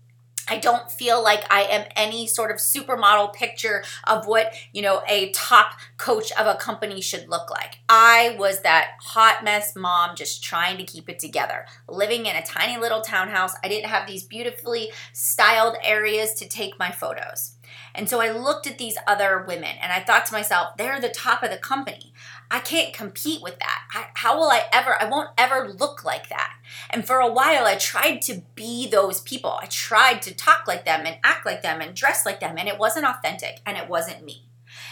I 0.47 0.57
don't 0.57 0.91
feel 0.91 1.23
like 1.23 1.45
I 1.49 1.61
am 1.63 1.87
any 1.95 2.27
sort 2.27 2.51
of 2.51 2.57
supermodel 2.57 3.33
picture 3.33 3.83
of 4.05 4.27
what, 4.27 4.53
you 4.73 4.81
know, 4.81 5.01
a 5.07 5.31
top 5.31 5.79
coach 5.97 6.31
of 6.33 6.45
a 6.47 6.55
company 6.55 6.99
should 6.99 7.29
look 7.29 7.49
like. 7.49 7.77
I 7.87 8.35
was 8.37 8.61
that 8.61 8.91
hot 9.01 9.43
mess 9.43 9.75
mom 9.75 10.15
just 10.15 10.43
trying 10.43 10.77
to 10.77 10.83
keep 10.83 11.07
it 11.07 11.19
together, 11.19 11.65
living 11.87 12.25
in 12.25 12.35
a 12.35 12.45
tiny 12.45 12.77
little 12.77 13.01
townhouse. 13.01 13.53
I 13.63 13.67
didn't 13.67 13.89
have 13.89 14.07
these 14.07 14.23
beautifully 14.23 14.91
styled 15.13 15.77
areas 15.83 16.33
to 16.35 16.49
take 16.49 16.77
my 16.79 16.91
photos. 16.91 17.55
And 17.93 18.09
so 18.09 18.21
I 18.21 18.31
looked 18.31 18.67
at 18.67 18.77
these 18.77 18.97
other 19.07 19.43
women 19.47 19.75
and 19.81 19.91
I 19.91 19.99
thought 19.99 20.25
to 20.27 20.33
myself, 20.33 20.77
they're 20.77 20.99
the 20.99 21.09
top 21.09 21.43
of 21.43 21.51
the 21.51 21.57
company. 21.57 22.13
I 22.53 22.59
can't 22.59 22.93
compete 22.93 23.41
with 23.41 23.57
that. 23.59 23.79
I, 23.93 24.07
how 24.15 24.37
will 24.37 24.49
I 24.49 24.63
ever? 24.73 25.01
I 25.01 25.09
won't 25.09 25.29
ever 25.37 25.69
look 25.69 26.03
like 26.03 26.27
that. 26.27 26.53
And 26.89 27.07
for 27.07 27.19
a 27.19 27.31
while, 27.31 27.65
I 27.65 27.75
tried 27.75 28.21
to 28.23 28.41
be 28.55 28.87
those 28.87 29.21
people. 29.21 29.57
I 29.61 29.67
tried 29.67 30.21
to 30.23 30.35
talk 30.35 30.67
like 30.67 30.83
them 30.83 31.05
and 31.05 31.17
act 31.23 31.45
like 31.45 31.61
them 31.61 31.79
and 31.79 31.95
dress 31.95 32.25
like 32.25 32.41
them, 32.41 32.57
and 32.57 32.67
it 32.67 32.77
wasn't 32.77 33.05
authentic 33.05 33.61
and 33.65 33.77
it 33.77 33.87
wasn't 33.87 34.25
me. 34.25 34.49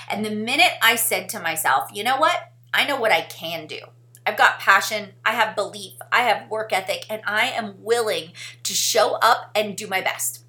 And 0.10 0.26
the 0.26 0.32
minute 0.32 0.72
I 0.82 0.96
said 0.96 1.28
to 1.30 1.40
myself, 1.42 1.90
you 1.94 2.04
know 2.04 2.18
what? 2.18 2.54
I 2.74 2.88
know 2.88 3.00
what 3.00 3.12
I 3.12 3.22
can 3.22 3.68
do. 3.68 3.80
I've 4.26 4.38
got 4.38 4.60
passion, 4.60 5.10
I 5.26 5.32
have 5.32 5.56
belief, 5.56 5.94
I 6.12 6.22
have 6.22 6.50
work 6.50 6.72
ethic, 6.72 7.06
and 7.10 7.22
I 7.26 7.48
am 7.48 7.84
willing 7.84 8.32
to 8.64 8.74
show 8.74 9.16
up 9.16 9.52
and 9.54 9.76
do 9.76 9.88
my 9.88 10.02
best. 10.02 10.46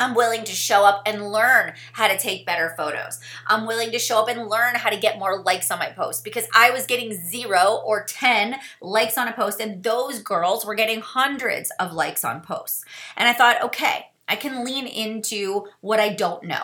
I'm 0.00 0.14
willing 0.14 0.44
to 0.44 0.52
show 0.52 0.86
up 0.86 1.02
and 1.04 1.30
learn 1.30 1.74
how 1.92 2.08
to 2.08 2.16
take 2.16 2.46
better 2.46 2.72
photos. 2.74 3.20
I'm 3.46 3.66
willing 3.66 3.92
to 3.92 3.98
show 3.98 4.18
up 4.18 4.28
and 4.28 4.48
learn 4.48 4.76
how 4.76 4.88
to 4.88 4.98
get 4.98 5.18
more 5.18 5.42
likes 5.42 5.70
on 5.70 5.78
my 5.78 5.90
post 5.90 6.24
because 6.24 6.46
I 6.54 6.70
was 6.70 6.86
getting 6.86 7.12
zero 7.12 7.82
or 7.84 8.04
10 8.04 8.56
likes 8.80 9.18
on 9.18 9.28
a 9.28 9.32
post, 9.32 9.60
and 9.60 9.82
those 9.82 10.20
girls 10.20 10.64
were 10.64 10.74
getting 10.74 11.02
hundreds 11.02 11.70
of 11.78 11.92
likes 11.92 12.24
on 12.24 12.40
posts. 12.40 12.84
And 13.14 13.28
I 13.28 13.34
thought, 13.34 13.62
okay, 13.62 14.06
I 14.26 14.36
can 14.36 14.64
lean 14.64 14.86
into 14.86 15.66
what 15.82 16.00
I 16.00 16.08
don't 16.08 16.44
know. 16.44 16.62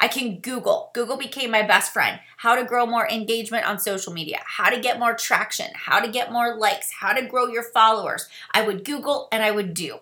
I 0.00 0.08
can 0.08 0.38
Google. 0.38 0.90
Google 0.94 1.16
became 1.16 1.50
my 1.50 1.62
best 1.62 1.92
friend. 1.92 2.20
How 2.38 2.54
to 2.54 2.64
grow 2.64 2.86
more 2.86 3.08
engagement 3.08 3.68
on 3.68 3.78
social 3.78 4.12
media, 4.12 4.38
how 4.46 4.70
to 4.70 4.80
get 4.80 4.98
more 4.98 5.12
traction, 5.12 5.66
how 5.74 6.00
to 6.00 6.08
get 6.08 6.32
more 6.32 6.56
likes, 6.56 6.92
how 6.92 7.12
to 7.12 7.26
grow 7.26 7.48
your 7.48 7.64
followers. 7.64 8.28
I 8.52 8.62
would 8.62 8.84
Google 8.84 9.28
and 9.30 9.42
I 9.42 9.50
would 9.50 9.74
do. 9.74 9.98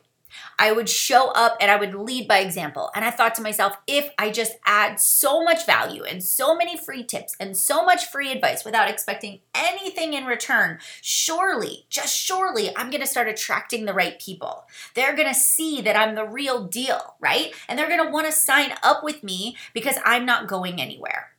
I 0.59 0.73
would 0.73 0.88
show 0.88 1.31
up 1.33 1.57
and 1.61 1.71
I 1.71 1.76
would 1.76 1.95
lead 1.95 2.28
by 2.28 2.38
example. 2.38 2.90
And 2.95 3.05
I 3.05 3.11
thought 3.11 3.35
to 3.37 3.43
myself, 3.43 3.76
if 3.87 4.11
I 4.19 4.31
just 4.31 4.55
add 4.64 5.00
so 5.00 5.45
much 5.45 5.66
value 5.66 6.02
and 6.05 6.23
so 6.23 6.57
many 6.57 6.76
free 6.76 7.05
tips 7.05 7.37
and 7.38 7.57
so 7.57 7.85
much 7.85 8.07
free 8.07 8.33
advice 8.33 8.64
without 8.64 8.88
expecting 8.88 9.40
anything 9.55 10.14
in 10.14 10.25
return, 10.25 10.78
surely, 11.02 11.87
just 11.88 12.16
surely, 12.16 12.75
I'm 12.76 12.90
gonna 12.90 13.07
start 13.07 13.28
attracting 13.28 13.85
the 13.85 13.95
right 13.95 14.21
people. 14.21 14.66
They're 14.95 15.16
gonna 15.16 15.35
see 15.35 15.81
that 15.83 15.97
I'm 15.97 16.14
the 16.14 16.26
real 16.26 16.64
deal, 16.64 17.16
right? 17.21 17.52
And 17.69 17.78
they're 17.78 17.88
gonna 17.88 18.11
wanna 18.11 18.33
sign 18.33 18.73
up 18.83 19.05
with 19.05 19.23
me 19.23 19.57
because 19.73 19.97
I'm 20.05 20.25
not 20.25 20.49
going 20.49 20.81
anywhere. 20.81 21.31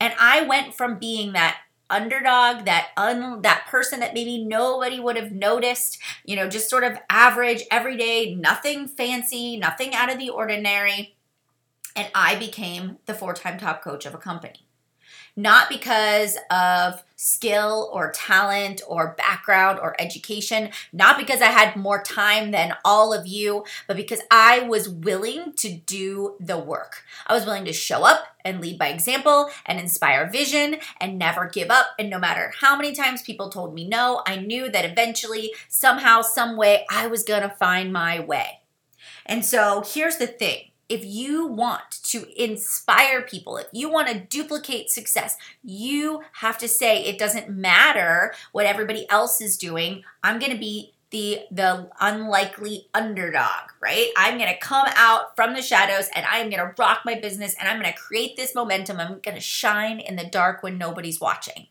And 0.00 0.14
I 0.18 0.42
went 0.42 0.74
from 0.74 0.98
being 0.98 1.32
that 1.32 1.58
underdog, 1.88 2.64
that 2.64 2.88
un 2.96 3.42
that 3.42 3.66
person 3.68 4.00
that 4.00 4.14
maybe 4.14 4.44
nobody 4.44 5.00
would 5.00 5.16
have 5.16 5.32
noticed, 5.32 5.98
you 6.24 6.36
know, 6.36 6.48
just 6.48 6.70
sort 6.70 6.84
of 6.84 6.98
average, 7.08 7.62
everyday, 7.70 8.34
nothing 8.34 8.88
fancy, 8.88 9.56
nothing 9.56 9.94
out 9.94 10.12
of 10.12 10.18
the 10.18 10.30
ordinary. 10.30 11.16
And 11.94 12.10
I 12.14 12.36
became 12.36 12.98
the 13.06 13.14
four-time 13.14 13.58
top 13.58 13.82
coach 13.82 14.04
of 14.04 14.14
a 14.14 14.18
company 14.18 14.65
not 15.36 15.68
because 15.68 16.38
of 16.50 17.02
skill 17.16 17.90
or 17.92 18.12
talent 18.12 18.82
or 18.86 19.14
background 19.16 19.78
or 19.78 19.94
education, 19.98 20.70
not 20.92 21.18
because 21.18 21.40
I 21.40 21.46
had 21.46 21.76
more 21.76 22.02
time 22.02 22.50
than 22.50 22.74
all 22.84 23.12
of 23.12 23.26
you, 23.26 23.64
but 23.86 23.96
because 23.96 24.20
I 24.30 24.60
was 24.60 24.88
willing 24.88 25.52
to 25.58 25.72
do 25.72 26.36
the 26.40 26.58
work. 26.58 27.02
I 27.26 27.34
was 27.34 27.44
willing 27.44 27.64
to 27.66 27.72
show 27.72 28.04
up 28.04 28.24
and 28.44 28.60
lead 28.60 28.78
by 28.78 28.88
example 28.88 29.50
and 29.64 29.80
inspire 29.80 30.30
vision 30.30 30.76
and 31.00 31.18
never 31.18 31.48
give 31.48 31.70
up. 31.70 31.86
And 31.98 32.10
no 32.10 32.18
matter 32.18 32.52
how 32.60 32.76
many 32.76 32.92
times 32.92 33.22
people 33.22 33.50
told 33.50 33.74
me 33.74 33.88
no, 33.88 34.22
I 34.26 34.36
knew 34.36 34.70
that 34.70 34.84
eventually, 34.84 35.52
somehow, 35.68 36.22
some 36.22 36.56
way, 36.56 36.86
I 36.90 37.06
was 37.06 37.24
gonna 37.24 37.50
find 37.50 37.92
my 37.92 38.20
way. 38.20 38.60
And 39.24 39.44
so 39.44 39.82
here's 39.84 40.18
the 40.18 40.26
thing 40.26 40.70
if 40.88 41.04
you 41.04 41.46
want 41.46 41.90
to 42.04 42.42
inspire 42.42 43.22
people, 43.22 43.56
if 43.56 43.66
you 43.72 43.90
want 43.90 44.08
to 44.08 44.20
duplicate 44.20 44.90
success, 44.90 45.36
you 45.64 46.22
have 46.34 46.58
to 46.58 46.68
say 46.68 47.02
it 47.02 47.18
doesn't 47.18 47.50
matter 47.50 48.32
what 48.52 48.66
everybody 48.66 49.08
else 49.10 49.40
is 49.40 49.56
doing. 49.56 50.04
I'm 50.22 50.38
going 50.38 50.52
to 50.52 50.58
be 50.58 50.92
the 51.10 51.40
the 51.50 51.88
unlikely 52.00 52.88
underdog, 52.92 53.70
right? 53.80 54.08
I'm 54.16 54.38
going 54.38 54.52
to 54.52 54.58
come 54.58 54.86
out 54.94 55.36
from 55.36 55.54
the 55.54 55.62
shadows 55.62 56.08
and 56.14 56.26
I'm 56.26 56.50
going 56.50 56.62
to 56.62 56.74
rock 56.78 57.02
my 57.04 57.14
business 57.14 57.54
and 57.58 57.68
I'm 57.68 57.80
going 57.80 57.92
to 57.92 57.98
create 57.98 58.36
this 58.36 58.54
momentum. 58.54 58.98
I'm 58.98 59.20
going 59.20 59.36
to 59.36 59.40
shine 59.40 60.00
in 60.00 60.16
the 60.16 60.24
dark 60.24 60.62
when 60.62 60.78
nobody's 60.78 61.20
watching. 61.20 61.68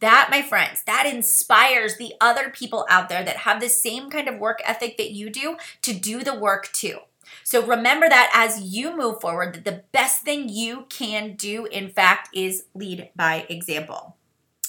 That, 0.00 0.28
my 0.30 0.42
friends, 0.42 0.82
that 0.84 1.06
inspires 1.06 1.96
the 1.96 2.14
other 2.20 2.50
people 2.50 2.84
out 2.90 3.08
there 3.08 3.24
that 3.24 3.38
have 3.38 3.60
the 3.60 3.68
same 3.68 4.10
kind 4.10 4.28
of 4.28 4.38
work 4.38 4.60
ethic 4.64 4.96
that 4.98 5.12
you 5.12 5.30
do 5.30 5.56
to 5.82 5.94
do 5.94 6.22
the 6.22 6.38
work 6.38 6.70
too. 6.72 6.98
So 7.42 7.64
remember 7.64 8.08
that 8.08 8.30
as 8.34 8.60
you 8.60 8.96
move 8.96 9.20
forward, 9.20 9.54
that 9.54 9.64
the 9.64 9.82
best 9.92 10.22
thing 10.22 10.48
you 10.48 10.86
can 10.88 11.34
do, 11.36 11.66
in 11.66 11.88
fact, 11.88 12.28
is 12.34 12.64
lead 12.74 13.10
by 13.16 13.46
example. 13.48 14.16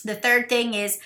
The 0.04 0.16
third 0.16 0.50
thing 0.50 0.74
is 0.74 1.00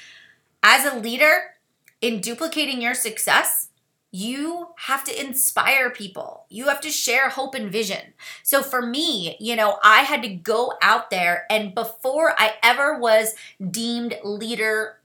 as 0.62 0.86
a 0.86 0.98
leader, 0.98 1.56
in 2.02 2.22
duplicating 2.22 2.82
your 2.82 2.94
success, 2.94 3.70
you 4.12 4.70
have 4.78 5.04
to 5.04 5.20
inspire 5.20 5.90
people. 5.90 6.46
You 6.50 6.68
have 6.68 6.82
to 6.82 6.90
share 6.90 7.30
hope 7.30 7.54
and 7.54 7.72
vision. 7.72 8.14
So 8.42 8.64
for 8.64 8.82
me, 8.82 9.38
you 9.40 9.56
know, 9.56 9.78
I 9.84 10.02
had 10.02 10.24
to 10.24 10.30
go 10.30 10.74
out 10.82 11.12
there 11.12 11.46
and 11.50 11.76
before 11.76 12.34
I 12.38 12.56
ever 12.64 12.98
was 12.98 13.36
deemed 13.70 14.18
leader 14.24 15.00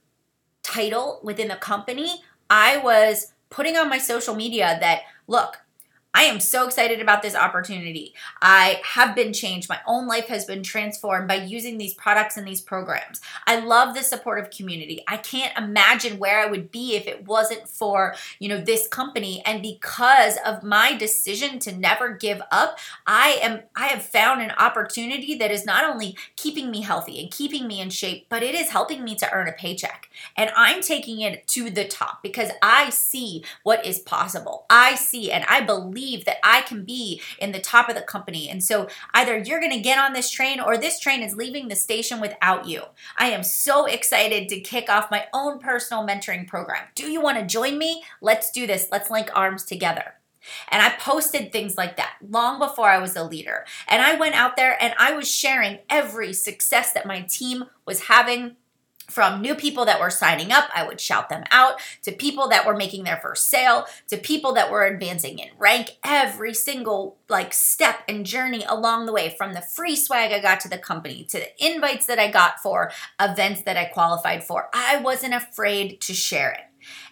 title 0.62 1.20
within 1.22 1.48
the 1.48 1.56
company, 1.56 2.22
I 2.48 2.78
was 2.78 3.32
putting 3.50 3.76
on 3.76 3.88
my 3.88 3.98
social 3.98 4.34
media 4.34 4.78
that 4.80 5.02
look, 5.26 5.60
I 6.16 6.22
am 6.22 6.38
so 6.38 6.64
excited 6.64 7.00
about 7.00 7.22
this 7.22 7.34
opportunity. 7.34 8.14
I 8.40 8.80
have 8.84 9.16
been 9.16 9.32
changed. 9.32 9.68
My 9.68 9.80
own 9.84 10.06
life 10.06 10.28
has 10.28 10.44
been 10.44 10.62
transformed 10.62 11.26
by 11.26 11.34
using 11.34 11.76
these 11.76 11.92
products 11.92 12.36
and 12.36 12.46
these 12.46 12.60
programs. 12.60 13.20
I 13.48 13.58
love 13.58 13.94
the 13.94 14.02
supportive 14.04 14.50
community. 14.50 15.02
I 15.08 15.16
can't 15.16 15.58
imagine 15.58 16.20
where 16.20 16.38
I 16.38 16.46
would 16.46 16.70
be 16.70 16.94
if 16.94 17.08
it 17.08 17.26
wasn't 17.26 17.68
for, 17.68 18.14
you 18.38 18.48
know, 18.48 18.60
this 18.60 18.86
company 18.86 19.42
and 19.44 19.60
because 19.60 20.38
of 20.46 20.62
my 20.62 20.96
decision 20.96 21.58
to 21.60 21.76
never 21.76 22.14
give 22.14 22.40
up, 22.52 22.78
I 23.08 23.40
am 23.42 23.62
I 23.74 23.88
have 23.88 24.04
found 24.04 24.40
an 24.40 24.52
opportunity 24.52 25.34
that 25.34 25.50
is 25.50 25.66
not 25.66 25.84
only 25.84 26.16
keeping 26.36 26.70
me 26.70 26.82
healthy 26.82 27.20
and 27.20 27.30
keeping 27.30 27.66
me 27.66 27.80
in 27.80 27.90
shape, 27.90 28.26
but 28.28 28.44
it 28.44 28.54
is 28.54 28.70
helping 28.70 29.02
me 29.02 29.16
to 29.16 29.32
earn 29.32 29.48
a 29.48 29.52
paycheck. 29.52 30.08
And 30.36 30.50
I'm 30.56 30.80
taking 30.80 31.20
it 31.20 31.48
to 31.48 31.70
the 31.70 31.84
top 31.84 32.22
because 32.22 32.50
I 32.62 32.90
see 32.90 33.42
what 33.64 33.84
is 33.84 33.98
possible. 33.98 34.66
I 34.70 34.94
see 34.94 35.32
and 35.32 35.44
I 35.48 35.60
believe 35.60 36.03
believe 36.04 36.24
that 36.24 36.38
I 36.42 36.60
can 36.62 36.84
be 36.84 37.20
in 37.38 37.52
the 37.52 37.60
top 37.60 37.88
of 37.88 37.94
the 37.94 38.02
company. 38.02 38.48
And 38.48 38.62
so 38.62 38.88
either 39.12 39.38
you're 39.38 39.60
going 39.60 39.72
to 39.72 39.80
get 39.80 39.98
on 39.98 40.12
this 40.12 40.30
train 40.30 40.60
or 40.60 40.76
this 40.76 41.00
train 41.00 41.22
is 41.22 41.36
leaving 41.36 41.68
the 41.68 41.76
station 41.76 42.20
without 42.20 42.66
you. 42.66 42.82
I 43.16 43.30
am 43.30 43.42
so 43.42 43.86
excited 43.86 44.48
to 44.48 44.60
kick 44.60 44.90
off 44.90 45.10
my 45.10 45.26
own 45.32 45.58
personal 45.58 46.06
mentoring 46.06 46.46
program. 46.46 46.84
Do 46.94 47.10
you 47.10 47.20
want 47.20 47.38
to 47.38 47.46
join 47.46 47.78
me? 47.78 48.04
Let's 48.20 48.50
do 48.50 48.66
this. 48.66 48.88
Let's 48.90 49.10
link 49.10 49.30
arms 49.34 49.64
together. 49.64 50.14
And 50.68 50.82
I 50.82 50.90
posted 50.90 51.50
things 51.52 51.78
like 51.78 51.96
that 51.96 52.16
long 52.28 52.58
before 52.58 52.90
I 52.90 52.98
was 52.98 53.16
a 53.16 53.24
leader. 53.24 53.64
And 53.88 54.02
I 54.02 54.16
went 54.16 54.34
out 54.34 54.56
there 54.56 54.76
and 54.78 54.92
I 54.98 55.12
was 55.16 55.30
sharing 55.30 55.78
every 55.88 56.34
success 56.34 56.92
that 56.92 57.06
my 57.06 57.22
team 57.22 57.64
was 57.86 58.02
having 58.02 58.56
from 59.08 59.40
new 59.40 59.54
people 59.54 59.84
that 59.84 60.00
were 60.00 60.10
signing 60.10 60.52
up, 60.52 60.68
I 60.74 60.86
would 60.86 61.00
shout 61.00 61.28
them 61.28 61.44
out, 61.50 61.80
to 62.02 62.12
people 62.12 62.48
that 62.48 62.66
were 62.66 62.76
making 62.76 63.04
their 63.04 63.18
first 63.18 63.48
sale, 63.48 63.86
to 64.08 64.16
people 64.16 64.54
that 64.54 64.70
were 64.70 64.84
advancing 64.84 65.38
in 65.38 65.48
rank, 65.58 65.98
every 66.04 66.54
single 66.54 67.18
like 67.28 67.52
step 67.52 68.00
and 68.08 68.26
journey 68.26 68.64
along 68.68 69.06
the 69.06 69.12
way 69.12 69.34
from 69.36 69.54
the 69.54 69.62
free 69.62 69.96
swag 69.96 70.32
I 70.32 70.40
got 70.40 70.60
to 70.60 70.68
the 70.68 70.78
company 70.78 71.24
to 71.24 71.38
the 71.38 71.66
invites 71.66 72.06
that 72.06 72.18
I 72.18 72.30
got 72.30 72.60
for 72.60 72.90
events 73.20 73.62
that 73.62 73.76
I 73.76 73.86
qualified 73.86 74.44
for. 74.44 74.68
I 74.72 74.98
wasn't 74.98 75.34
afraid 75.34 76.00
to 76.02 76.14
share 76.14 76.52
it. 76.52 76.60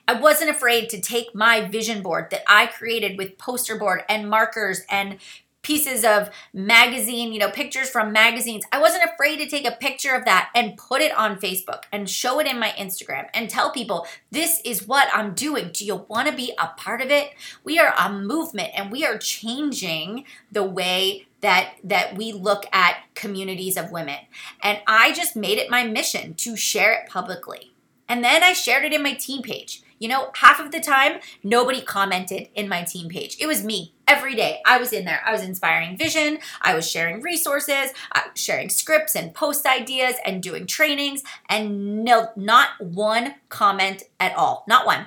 I 0.07 0.21
wasn't 0.21 0.51
afraid 0.51 0.91
to 0.91 1.01
take 1.01 1.35
my 1.35 1.63
vision 1.63 2.03
board 2.03 2.29
that 2.31 2.43
I 2.47 2.67
created 2.67 3.17
with 3.17 3.39
poster 3.39 3.77
board 3.77 4.03
and 4.09 4.29
markers 4.29 4.83
and 4.91 5.19
pieces 5.63 6.05
of 6.05 6.29
magazine, 6.53 7.33
you 7.33 7.39
know, 7.39 7.51
pictures 7.51 7.89
from 7.89 8.13
magazines. 8.13 8.65
I 8.73 8.81
wasn't 8.81 9.05
afraid 9.05 9.39
to 9.39 9.49
take 9.49 9.67
a 9.67 9.77
picture 9.77 10.15
of 10.15 10.25
that 10.25 10.51
and 10.55 10.77
put 10.77 11.01
it 11.01 11.17
on 11.17 11.39
Facebook 11.39 11.85
and 11.93 12.11
show 12.11 12.41
it 12.41 12.47
in 12.47 12.59
my 12.59 12.71
Instagram 12.71 13.29
and 13.33 13.49
tell 13.49 13.71
people, 13.71 14.07
this 14.31 14.61
is 14.65 14.87
what 14.87 15.09
I'm 15.15 15.35
doing. 15.35 15.71
Do 15.73 15.85
you 15.85 16.05
want 16.09 16.29
to 16.29 16.35
be 16.35 16.53
a 16.59 16.69
part 16.77 17.01
of 17.01 17.11
it? 17.11 17.31
We 17.65 17.79
are 17.79 17.95
a 17.99 18.13
movement 18.13 18.71
and 18.75 18.91
we 18.91 19.05
are 19.05 19.19
changing 19.19 20.25
the 20.51 20.65
way 20.65 21.27
that 21.41 21.75
that 21.83 22.17
we 22.17 22.33
look 22.33 22.67
at 22.73 22.99
communities 23.15 23.77
of 23.77 23.91
women. 23.91 24.19
And 24.63 24.81
I 24.87 25.13
just 25.13 25.37
made 25.37 25.59
it 25.59 25.71
my 25.71 25.85
mission 25.85 26.35
to 26.35 26.57
share 26.57 26.93
it 26.93 27.09
publicly. 27.09 27.73
And 28.09 28.23
then 28.23 28.43
I 28.43 28.53
shared 28.53 28.85
it 28.85 28.93
in 28.93 29.03
my 29.03 29.15
team 29.15 29.43
page. 29.43 29.83
You 30.03 30.09
know, 30.09 30.31
half 30.35 30.59
of 30.59 30.73
the 30.73 30.81
time, 30.81 31.21
nobody 31.45 31.81
commented 31.81 32.49
in 32.57 32.69
my 32.69 32.83
team 32.83 33.09
page. 33.09 33.37
It 33.39 33.47
was 33.47 33.63
me 33.63 33.95
every 34.09 34.35
day. 34.35 34.61
I 34.67 34.79
was 34.79 34.93
in 34.93 35.05
there. 35.05 35.23
I 35.25 35.31
was 35.31 35.43
inspiring 35.43 35.97
vision. 35.97 36.41
I 36.61 36.75
was 36.75 36.91
sharing 36.91 37.23
resources, 37.23 37.93
was 38.13 38.25
sharing 38.35 38.69
scripts 38.69 39.15
and 39.15 39.33
post 39.33 39.65
ideas 39.65 40.17
and 40.27 40.43
doing 40.43 40.67
trainings, 40.67 41.23
and 41.49 42.03
no, 42.03 42.31
not 42.35 42.71
one 42.81 43.37
comment 43.49 44.03
at 44.19 44.35
all. 44.35 44.65
Not 44.67 44.87
one. 44.87 45.07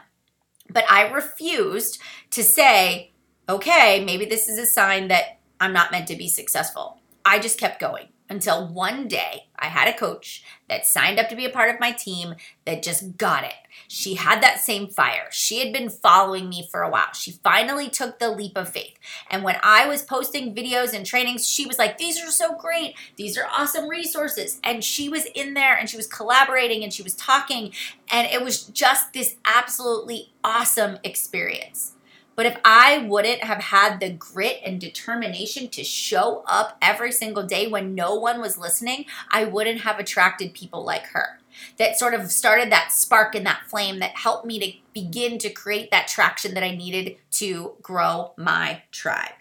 But 0.69 0.89
I 0.89 1.11
refused 1.11 1.99
to 2.29 2.41
say, 2.41 3.11
okay, 3.49 4.01
maybe 4.05 4.23
this 4.23 4.47
is 4.47 4.57
a 4.57 4.65
sign 4.65 5.09
that 5.09 5.39
I'm 5.59 5.73
not 5.73 5.91
meant 5.91 6.07
to 6.07 6.15
be 6.15 6.29
successful. 6.29 7.01
I 7.25 7.39
just 7.39 7.59
kept 7.59 7.81
going 7.81 8.07
until 8.29 8.67
one 8.67 9.07
day 9.07 9.47
I 9.57 9.67
had 9.67 9.87
a 9.87 9.97
coach 9.97 10.43
that 10.67 10.85
signed 10.85 11.19
up 11.19 11.29
to 11.29 11.35
be 11.35 11.45
a 11.45 11.51
part 11.51 11.73
of 11.73 11.79
my 11.79 11.91
team 11.91 12.35
that 12.65 12.83
just 12.83 13.17
got 13.17 13.43
it. 13.43 13.53
She 13.87 14.15
had 14.15 14.41
that 14.41 14.59
same 14.59 14.87
fire. 14.87 15.27
She 15.31 15.59
had 15.59 15.71
been 15.71 15.89
following 15.89 16.49
me 16.49 16.67
for 16.69 16.81
a 16.81 16.89
while. 16.89 17.13
She 17.13 17.31
finally 17.31 17.89
took 17.89 18.17
the 18.17 18.31
leap 18.31 18.57
of 18.57 18.69
faith. 18.69 18.97
And 19.29 19.43
when 19.43 19.57
I 19.61 19.87
was 19.87 20.01
posting 20.01 20.55
videos 20.55 20.93
and 20.93 21.05
trainings, 21.05 21.47
she 21.47 21.65
was 21.65 21.77
like, 21.77 21.97
These 21.97 22.21
are 22.23 22.31
so 22.31 22.55
great. 22.55 22.95
These 23.15 23.37
are 23.37 23.47
awesome 23.51 23.87
resources. 23.87 24.59
And 24.63 24.83
she 24.83 25.09
was 25.09 25.25
in 25.35 25.53
there 25.53 25.75
and 25.75 25.89
she 25.89 25.97
was 25.97 26.07
collaborating 26.07 26.83
and 26.83 26.93
she 26.93 27.03
was 27.03 27.15
talking. 27.15 27.73
And 28.11 28.27
it 28.27 28.43
was 28.43 28.63
just 28.63 29.13
this 29.13 29.35
absolutely 29.45 30.33
awesome 30.43 30.97
experience. 31.03 31.94
But 32.35 32.45
if 32.45 32.57
I 32.65 32.99
wouldn't 32.99 33.43
have 33.43 33.61
had 33.61 33.99
the 33.99 34.09
grit 34.09 34.59
and 34.65 34.79
determination 34.79 35.69
to 35.69 35.83
show 35.83 36.43
up 36.47 36.77
every 36.81 37.11
single 37.11 37.43
day 37.43 37.67
when 37.67 37.95
no 37.95 38.15
one 38.15 38.41
was 38.41 38.57
listening, 38.57 39.05
I 39.31 39.45
wouldn't 39.45 39.81
have 39.81 39.99
attracted 39.99 40.53
people 40.53 40.83
like 40.83 41.07
her. 41.07 41.39
That 41.77 41.97
sort 41.97 42.13
of 42.13 42.31
started 42.31 42.71
that 42.71 42.91
spark 42.91 43.33
and 43.35 43.45
that 43.45 43.63
flame 43.67 43.99
that 43.99 44.17
helped 44.17 44.45
me 44.45 44.59
to 44.59 44.73
begin 44.93 45.37
to 45.39 45.49
create 45.49 45.91
that 45.91 46.07
traction 46.07 46.53
that 46.53 46.63
I 46.63 46.75
needed 46.75 47.17
to 47.31 47.75
grow 47.81 48.33
my 48.37 48.83
tribe. 48.91 49.31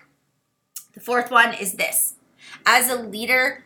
The 0.92 1.00
fourth 1.00 1.30
one 1.30 1.54
is 1.54 1.72
this 1.72 2.14
as 2.64 2.88
a 2.88 2.96
leader, 2.96 3.64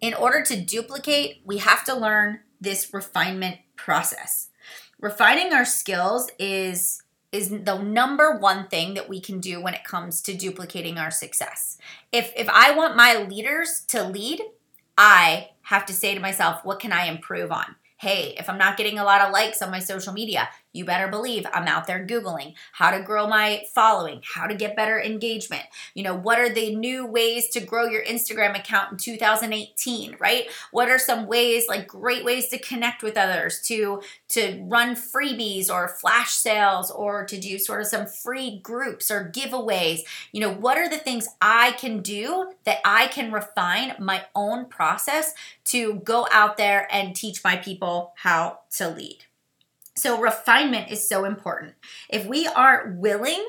in 0.00 0.14
order 0.14 0.42
to 0.42 0.60
duplicate, 0.60 1.40
we 1.44 1.58
have 1.58 1.84
to 1.84 1.94
learn 1.94 2.40
this 2.60 2.92
refinement 2.92 3.58
process. 3.76 4.48
Refining 5.00 5.52
our 5.52 5.64
skills 5.64 6.30
is 6.38 7.02
is 7.32 7.50
the 7.50 7.78
number 7.78 8.36
one 8.38 8.68
thing 8.68 8.94
that 8.94 9.08
we 9.08 9.20
can 9.20 9.40
do 9.40 9.60
when 9.60 9.74
it 9.74 9.84
comes 9.84 10.20
to 10.22 10.34
duplicating 10.34 10.98
our 10.98 11.10
success. 11.10 11.78
If 12.12 12.32
if 12.36 12.48
I 12.48 12.72
want 12.72 12.96
my 12.96 13.16
leaders 13.16 13.84
to 13.88 14.04
lead, 14.04 14.40
I 14.96 15.50
have 15.62 15.86
to 15.86 15.92
say 15.92 16.14
to 16.14 16.20
myself, 16.20 16.64
what 16.64 16.80
can 16.80 16.92
I 16.92 17.06
improve 17.06 17.52
on? 17.52 17.76
Hey, 17.98 18.34
if 18.38 18.48
I'm 18.48 18.58
not 18.58 18.76
getting 18.76 18.98
a 18.98 19.04
lot 19.04 19.22
of 19.22 19.32
likes 19.32 19.62
on 19.62 19.70
my 19.70 19.78
social 19.78 20.12
media, 20.12 20.48
you 20.76 20.84
better 20.84 21.08
believe 21.08 21.46
I'm 21.52 21.66
out 21.66 21.86
there 21.86 22.06
Googling 22.06 22.54
how 22.72 22.90
to 22.90 23.02
grow 23.02 23.26
my 23.26 23.64
following, 23.74 24.20
how 24.22 24.46
to 24.46 24.54
get 24.54 24.76
better 24.76 25.00
engagement. 25.00 25.64
You 25.94 26.04
know, 26.04 26.14
what 26.14 26.38
are 26.38 26.48
the 26.48 26.74
new 26.76 27.06
ways 27.06 27.48
to 27.50 27.60
grow 27.60 27.86
your 27.86 28.04
Instagram 28.04 28.58
account 28.58 28.92
in 28.92 28.98
2018, 28.98 30.16
right? 30.20 30.46
What 30.70 30.88
are 30.88 30.98
some 30.98 31.26
ways, 31.26 31.66
like 31.68 31.88
great 31.88 32.24
ways 32.24 32.48
to 32.48 32.58
connect 32.58 33.02
with 33.02 33.16
others, 33.16 33.60
to 33.62 34.02
to 34.28 34.62
run 34.64 34.94
freebies 34.94 35.70
or 35.70 35.88
flash 35.88 36.32
sales 36.32 36.90
or 36.90 37.24
to 37.24 37.38
do 37.40 37.58
sort 37.58 37.80
of 37.80 37.86
some 37.86 38.06
free 38.06 38.60
groups 38.60 39.10
or 39.10 39.32
giveaways? 39.34 40.00
You 40.32 40.40
know, 40.40 40.52
what 40.52 40.76
are 40.76 40.88
the 40.88 40.98
things 40.98 41.28
I 41.40 41.72
can 41.72 42.02
do 42.02 42.52
that 42.64 42.78
I 42.84 43.06
can 43.06 43.32
refine 43.32 43.94
my 43.98 44.24
own 44.34 44.66
process 44.66 45.32
to 45.66 45.94
go 46.04 46.28
out 46.30 46.56
there 46.56 46.86
and 46.90 47.16
teach 47.16 47.42
my 47.42 47.56
people 47.56 48.12
how 48.16 48.60
to 48.72 48.88
lead? 48.88 49.24
So, 49.96 50.20
refinement 50.20 50.90
is 50.90 51.08
so 51.08 51.24
important. 51.24 51.74
If 52.10 52.26
we 52.26 52.46
aren't 52.46 52.96
willing 52.96 53.44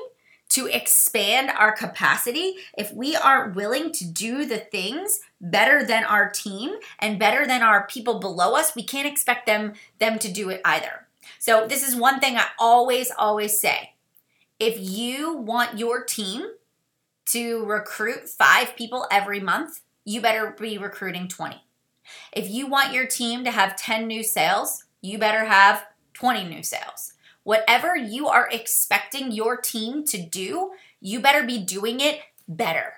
to 0.50 0.66
expand 0.66 1.50
our 1.50 1.72
capacity, 1.72 2.54
if 2.76 2.92
we 2.94 3.14
aren't 3.14 3.54
willing 3.54 3.92
to 3.92 4.06
do 4.06 4.46
the 4.46 4.56
things 4.56 5.20
better 5.42 5.84
than 5.84 6.04
our 6.04 6.30
team 6.30 6.76
and 6.98 7.18
better 7.18 7.46
than 7.46 7.62
our 7.62 7.86
people 7.86 8.18
below 8.18 8.54
us, 8.54 8.74
we 8.74 8.82
can't 8.82 9.06
expect 9.06 9.44
them 9.46 9.74
them 9.98 10.18
to 10.18 10.32
do 10.32 10.48
it 10.48 10.62
either. 10.64 11.06
So, 11.38 11.66
this 11.66 11.86
is 11.86 11.94
one 11.94 12.18
thing 12.18 12.36
I 12.36 12.46
always 12.58 13.12
always 13.16 13.60
say. 13.60 13.92
If 14.58 14.76
you 14.80 15.34
want 15.34 15.78
your 15.78 16.02
team 16.02 16.46
to 17.26 17.64
recruit 17.66 18.26
5 18.26 18.74
people 18.74 19.06
every 19.10 19.38
month, 19.38 19.82
you 20.06 20.22
better 20.22 20.56
be 20.58 20.78
recruiting 20.78 21.28
20. 21.28 21.62
If 22.32 22.48
you 22.48 22.66
want 22.66 22.94
your 22.94 23.06
team 23.06 23.44
to 23.44 23.50
have 23.50 23.76
10 23.76 24.06
new 24.06 24.22
sales, 24.22 24.84
you 25.02 25.18
better 25.18 25.44
have 25.44 25.84
20 26.18 26.44
new 26.44 26.62
sales. 26.62 27.12
Whatever 27.44 27.94
you 27.96 28.26
are 28.26 28.48
expecting 28.50 29.30
your 29.30 29.56
team 29.56 30.04
to 30.06 30.20
do, 30.20 30.72
you 31.00 31.20
better 31.20 31.46
be 31.46 31.58
doing 31.58 32.00
it 32.00 32.20
better. 32.48 32.94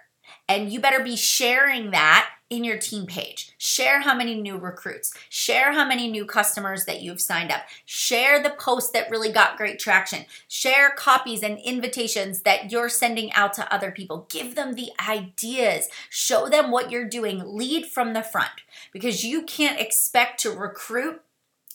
And 0.49 0.73
you 0.73 0.81
better 0.81 1.05
be 1.05 1.17
sharing 1.17 1.91
that 1.91 2.31
in 2.49 2.65
your 2.65 2.79
team 2.79 3.07
page. 3.07 3.53
Share 3.59 4.01
how 4.01 4.15
many 4.17 4.41
new 4.41 4.57
recruits, 4.57 5.15
share 5.29 5.73
how 5.73 5.87
many 5.87 6.11
new 6.11 6.25
customers 6.25 6.87
that 6.87 7.03
you've 7.03 7.21
signed 7.21 7.53
up, 7.53 7.63
share 7.85 8.43
the 8.43 8.51
posts 8.51 8.91
that 8.91 9.11
really 9.11 9.31
got 9.31 9.57
great 9.57 9.79
traction, 9.79 10.25
share 10.49 10.91
copies 10.91 11.43
and 11.43 11.59
invitations 11.59 12.43
that 12.43 12.73
you're 12.73 12.89
sending 12.89 13.33
out 13.35 13.53
to 13.55 13.73
other 13.73 13.93
people. 13.93 14.27
Give 14.31 14.57
them 14.57 14.75
the 14.75 14.91
ideas, 15.09 15.89
show 16.09 16.49
them 16.49 16.71
what 16.71 16.91
you're 16.91 17.09
doing, 17.09 17.43
lead 17.45 17.87
from 17.87 18.15
the 18.15 18.23
front 18.23 18.51
because 18.93 19.25
you 19.25 19.43
can't 19.43 19.81
expect 19.81 20.41
to 20.41 20.51
recruit 20.51 21.21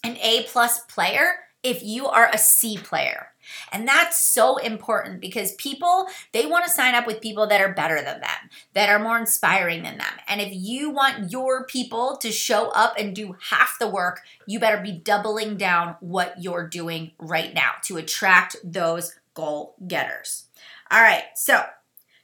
an 0.06 0.18
A 0.18 0.44
plus 0.44 0.80
player 0.86 1.40
if 1.64 1.84
you 1.84 2.06
are 2.06 2.30
a 2.32 2.38
C 2.38 2.78
player. 2.78 3.30
And 3.72 3.88
that's 3.88 4.18
so 4.18 4.58
important 4.58 5.20
because 5.20 5.54
people, 5.56 6.08
they 6.32 6.46
want 6.46 6.66
to 6.66 6.72
sign 6.72 6.96
up 6.96 7.06
with 7.06 7.22
people 7.22 7.48
that 7.48 7.62
are 7.62 7.74
better 7.74 7.98
than 7.98 8.22
them, 8.22 8.50
that 8.74 8.90
are 8.90 9.00
more 9.00 9.18
inspiring 9.18 9.84
than 9.84 9.98
them. 9.98 10.14
And 10.28 10.42
if 10.42 10.50
you 10.52 10.90
want 10.90 11.32
your 11.32 11.66
people 11.66 12.18
to 12.18 12.32
show 12.32 12.70
up 12.70 12.96
and 12.98 13.16
do 13.16 13.36
half 13.50 13.78
the 13.80 13.88
work, 13.88 14.22
you 14.46 14.60
better 14.60 14.82
be 14.82 14.92
doubling 14.92 15.58
down 15.58 15.96
what 16.00 16.42
you're 16.42 16.68
doing 16.68 17.12
right 17.20 17.54
now 17.54 17.72
to 17.84 17.98
attract 17.98 18.56
those 18.64 19.16
goal 19.34 19.76
getters. 19.88 20.46
All 20.92 21.02
right, 21.02 21.26
so 21.36 21.66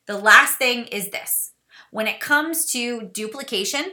the 0.05 0.17
last 0.17 0.57
thing 0.57 0.85
is 0.85 1.09
this 1.09 1.51
when 1.91 2.07
it 2.07 2.19
comes 2.19 2.71
to 2.71 3.09
duplication, 3.13 3.83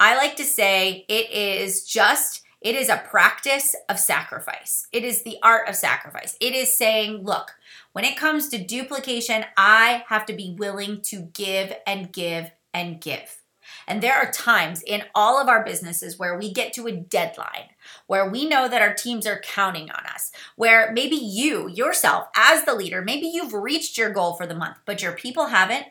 I 0.00 0.16
like 0.16 0.36
to 0.36 0.44
say 0.44 1.04
it 1.08 1.30
is 1.30 1.84
just 1.84 2.42
it 2.68 2.76
is 2.76 2.90
a 2.90 3.02
practice 3.08 3.74
of 3.88 3.98
sacrifice. 3.98 4.88
It 4.92 5.02
is 5.02 5.22
the 5.22 5.38
art 5.42 5.70
of 5.70 5.74
sacrifice. 5.74 6.36
It 6.38 6.52
is 6.52 6.76
saying, 6.76 7.24
look, 7.24 7.52
when 7.92 8.04
it 8.04 8.18
comes 8.18 8.50
to 8.50 8.62
duplication, 8.62 9.46
I 9.56 10.04
have 10.08 10.26
to 10.26 10.34
be 10.34 10.54
willing 10.58 11.00
to 11.04 11.30
give 11.32 11.72
and 11.86 12.12
give 12.12 12.50
and 12.74 13.00
give. 13.00 13.38
And 13.86 14.02
there 14.02 14.16
are 14.16 14.30
times 14.30 14.82
in 14.86 15.04
all 15.14 15.40
of 15.40 15.48
our 15.48 15.64
businesses 15.64 16.18
where 16.18 16.38
we 16.38 16.52
get 16.52 16.74
to 16.74 16.86
a 16.86 16.92
deadline, 16.92 17.70
where 18.06 18.28
we 18.28 18.46
know 18.46 18.68
that 18.68 18.82
our 18.82 18.92
teams 18.92 19.26
are 19.26 19.40
counting 19.40 19.90
on 19.90 20.04
us, 20.04 20.30
where 20.56 20.92
maybe 20.92 21.16
you 21.16 21.70
yourself, 21.70 22.26
as 22.36 22.66
the 22.66 22.74
leader, 22.74 23.00
maybe 23.00 23.28
you've 23.28 23.54
reached 23.54 23.96
your 23.96 24.10
goal 24.10 24.34
for 24.34 24.46
the 24.46 24.54
month, 24.54 24.76
but 24.84 25.00
your 25.00 25.12
people 25.12 25.46
haven't. 25.46 25.86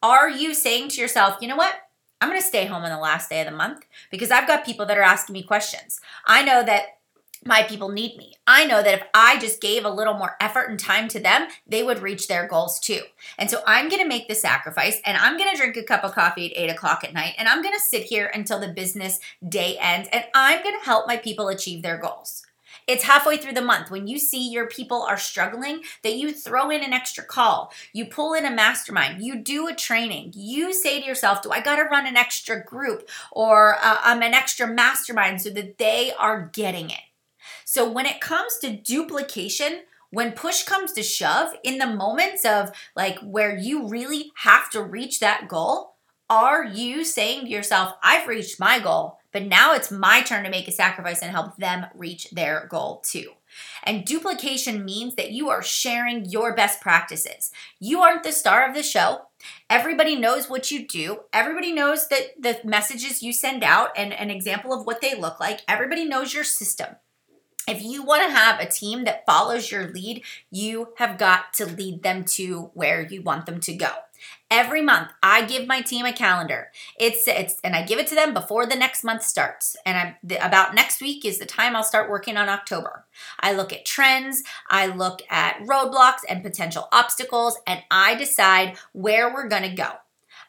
Are 0.00 0.30
you 0.30 0.54
saying 0.54 0.90
to 0.90 1.00
yourself, 1.00 1.38
you 1.40 1.48
know 1.48 1.56
what? 1.56 1.74
I'm 2.20 2.28
going 2.28 2.40
to 2.40 2.46
stay 2.46 2.66
home 2.66 2.82
on 2.82 2.90
the 2.90 2.98
last 2.98 3.30
day 3.30 3.40
of 3.40 3.46
the 3.46 3.56
month 3.56 3.86
because 4.10 4.30
I've 4.30 4.46
got 4.46 4.64
people 4.64 4.86
that 4.86 4.98
are 4.98 5.02
asking 5.02 5.32
me 5.32 5.42
questions. 5.42 6.00
I 6.26 6.42
know 6.42 6.62
that 6.62 6.98
my 7.44 7.62
people 7.62 7.88
need 7.88 8.16
me. 8.18 8.34
I 8.46 8.66
know 8.66 8.82
that 8.82 8.94
if 8.94 9.02
I 9.14 9.38
just 9.38 9.62
gave 9.62 9.84
a 9.84 9.90
little 9.90 10.14
more 10.14 10.36
effort 10.40 10.68
and 10.68 10.78
time 10.78 11.08
to 11.08 11.20
them, 11.20 11.48
they 11.66 11.82
would 11.82 12.00
reach 12.00 12.28
their 12.28 12.46
goals 12.46 12.78
too. 12.78 13.00
And 13.38 13.50
so 13.50 13.62
I'm 13.66 13.88
gonna 13.88 14.06
make 14.06 14.28
the 14.28 14.34
sacrifice 14.34 15.00
and 15.06 15.16
I'm 15.16 15.38
gonna 15.38 15.56
drink 15.56 15.76
a 15.76 15.82
cup 15.82 16.04
of 16.04 16.12
coffee 16.12 16.50
at 16.50 16.58
eight 16.58 16.70
o'clock 16.70 17.02
at 17.02 17.14
night 17.14 17.34
and 17.38 17.48
I'm 17.48 17.62
gonna 17.62 17.78
sit 17.78 18.02
here 18.02 18.30
until 18.34 18.60
the 18.60 18.68
business 18.68 19.20
day 19.48 19.78
ends 19.80 20.08
and 20.12 20.24
I'm 20.34 20.62
gonna 20.62 20.84
help 20.84 21.06
my 21.06 21.16
people 21.16 21.48
achieve 21.48 21.82
their 21.82 21.96
goals. 21.96 22.42
It's 22.86 23.04
halfway 23.04 23.36
through 23.36 23.54
the 23.54 23.62
month. 23.62 23.90
When 23.90 24.06
you 24.06 24.18
see 24.18 24.48
your 24.48 24.66
people 24.66 25.02
are 25.02 25.16
struggling 25.16 25.82
that 26.02 26.14
you 26.14 26.32
throw 26.32 26.70
in 26.70 26.82
an 26.82 26.92
extra 26.92 27.24
call, 27.24 27.72
you 27.92 28.06
pull 28.06 28.34
in 28.34 28.44
a 28.44 28.50
mastermind, 28.50 29.22
you 29.22 29.36
do 29.36 29.68
a 29.68 29.74
training, 29.74 30.32
you 30.34 30.72
say 30.72 31.00
to 31.00 31.06
yourself, 31.06 31.42
Do 31.42 31.50
I 31.50 31.60
got 31.60 31.76
to 31.76 31.84
run 31.84 32.06
an 32.06 32.16
extra 32.16 32.62
group 32.62 33.08
or 33.32 33.76
uh, 33.82 33.98
um, 34.04 34.22
an 34.22 34.34
extra 34.34 34.66
mastermind 34.66 35.40
so 35.40 35.50
that 35.50 35.78
they 35.78 36.12
are 36.18 36.50
getting 36.52 36.90
it? 36.90 37.00
So 37.64 37.90
when 37.90 38.06
it 38.06 38.20
comes 38.20 38.58
to 38.58 38.76
duplication, 38.76 39.82
when 40.10 40.32
push 40.32 40.64
comes 40.64 40.92
to 40.92 41.02
shove, 41.02 41.52
in 41.62 41.78
the 41.78 41.86
moments 41.86 42.44
of 42.44 42.72
like 42.96 43.18
where 43.20 43.56
you 43.56 43.86
really 43.86 44.32
have 44.36 44.68
to 44.70 44.82
reach 44.82 45.20
that 45.20 45.48
goal, 45.48 45.94
are 46.30 46.64
you 46.64 47.04
saying 47.04 47.44
to 47.44 47.50
yourself, 47.50 47.94
I've 48.02 48.28
reached 48.28 48.60
my 48.60 48.78
goal? 48.78 49.18
But 49.32 49.46
now 49.46 49.74
it's 49.74 49.90
my 49.90 50.22
turn 50.22 50.44
to 50.44 50.50
make 50.50 50.68
a 50.68 50.72
sacrifice 50.72 51.22
and 51.22 51.30
help 51.30 51.56
them 51.56 51.86
reach 51.94 52.30
their 52.30 52.66
goal 52.70 53.02
too. 53.04 53.32
And 53.82 54.04
duplication 54.04 54.84
means 54.84 55.16
that 55.16 55.32
you 55.32 55.50
are 55.50 55.62
sharing 55.62 56.24
your 56.24 56.54
best 56.54 56.80
practices. 56.80 57.50
You 57.80 58.00
aren't 58.00 58.22
the 58.22 58.32
star 58.32 58.68
of 58.68 58.74
the 58.74 58.82
show. 58.82 59.22
Everybody 59.68 60.14
knows 60.14 60.48
what 60.48 60.70
you 60.70 60.86
do. 60.86 61.20
Everybody 61.32 61.72
knows 61.72 62.08
that 62.08 62.40
the 62.40 62.60
messages 62.64 63.22
you 63.22 63.32
send 63.32 63.64
out 63.64 63.90
and 63.96 64.12
an 64.12 64.30
example 64.30 64.72
of 64.72 64.86
what 64.86 65.00
they 65.00 65.14
look 65.14 65.40
like. 65.40 65.62
Everybody 65.66 66.04
knows 66.04 66.32
your 66.32 66.44
system. 66.44 66.96
If 67.66 67.82
you 67.82 68.02
want 68.02 68.22
to 68.24 68.30
have 68.30 68.60
a 68.60 68.68
team 68.68 69.04
that 69.04 69.26
follows 69.26 69.70
your 69.70 69.88
lead, 69.88 70.22
you 70.50 70.88
have 70.96 71.18
got 71.18 71.52
to 71.54 71.66
lead 71.66 72.02
them 72.02 72.24
to 72.24 72.70
where 72.74 73.02
you 73.02 73.22
want 73.22 73.46
them 73.46 73.60
to 73.60 73.74
go. 73.74 73.90
Every 74.50 74.82
month, 74.82 75.12
I 75.22 75.44
give 75.44 75.68
my 75.68 75.80
team 75.80 76.06
a 76.06 76.12
calendar. 76.12 76.72
It's 76.98 77.28
it's 77.28 77.60
and 77.62 77.76
I 77.76 77.84
give 77.84 78.00
it 78.00 78.08
to 78.08 78.16
them 78.16 78.34
before 78.34 78.66
the 78.66 78.74
next 78.74 79.04
month 79.04 79.22
starts. 79.22 79.76
And 79.86 79.96
I'm 79.96 80.14
the, 80.24 80.44
about 80.44 80.74
next 80.74 81.00
week 81.00 81.24
is 81.24 81.38
the 81.38 81.46
time 81.46 81.76
I'll 81.76 81.84
start 81.84 82.10
working 82.10 82.36
on 82.36 82.48
October. 82.48 83.06
I 83.38 83.52
look 83.52 83.72
at 83.72 83.84
trends, 83.84 84.42
I 84.68 84.86
look 84.86 85.22
at 85.30 85.60
roadblocks 85.60 86.22
and 86.28 86.42
potential 86.42 86.88
obstacles, 86.90 87.58
and 87.64 87.80
I 87.92 88.16
decide 88.16 88.76
where 88.92 89.32
we're 89.32 89.48
going 89.48 89.62
to 89.62 89.68
go. 89.68 89.90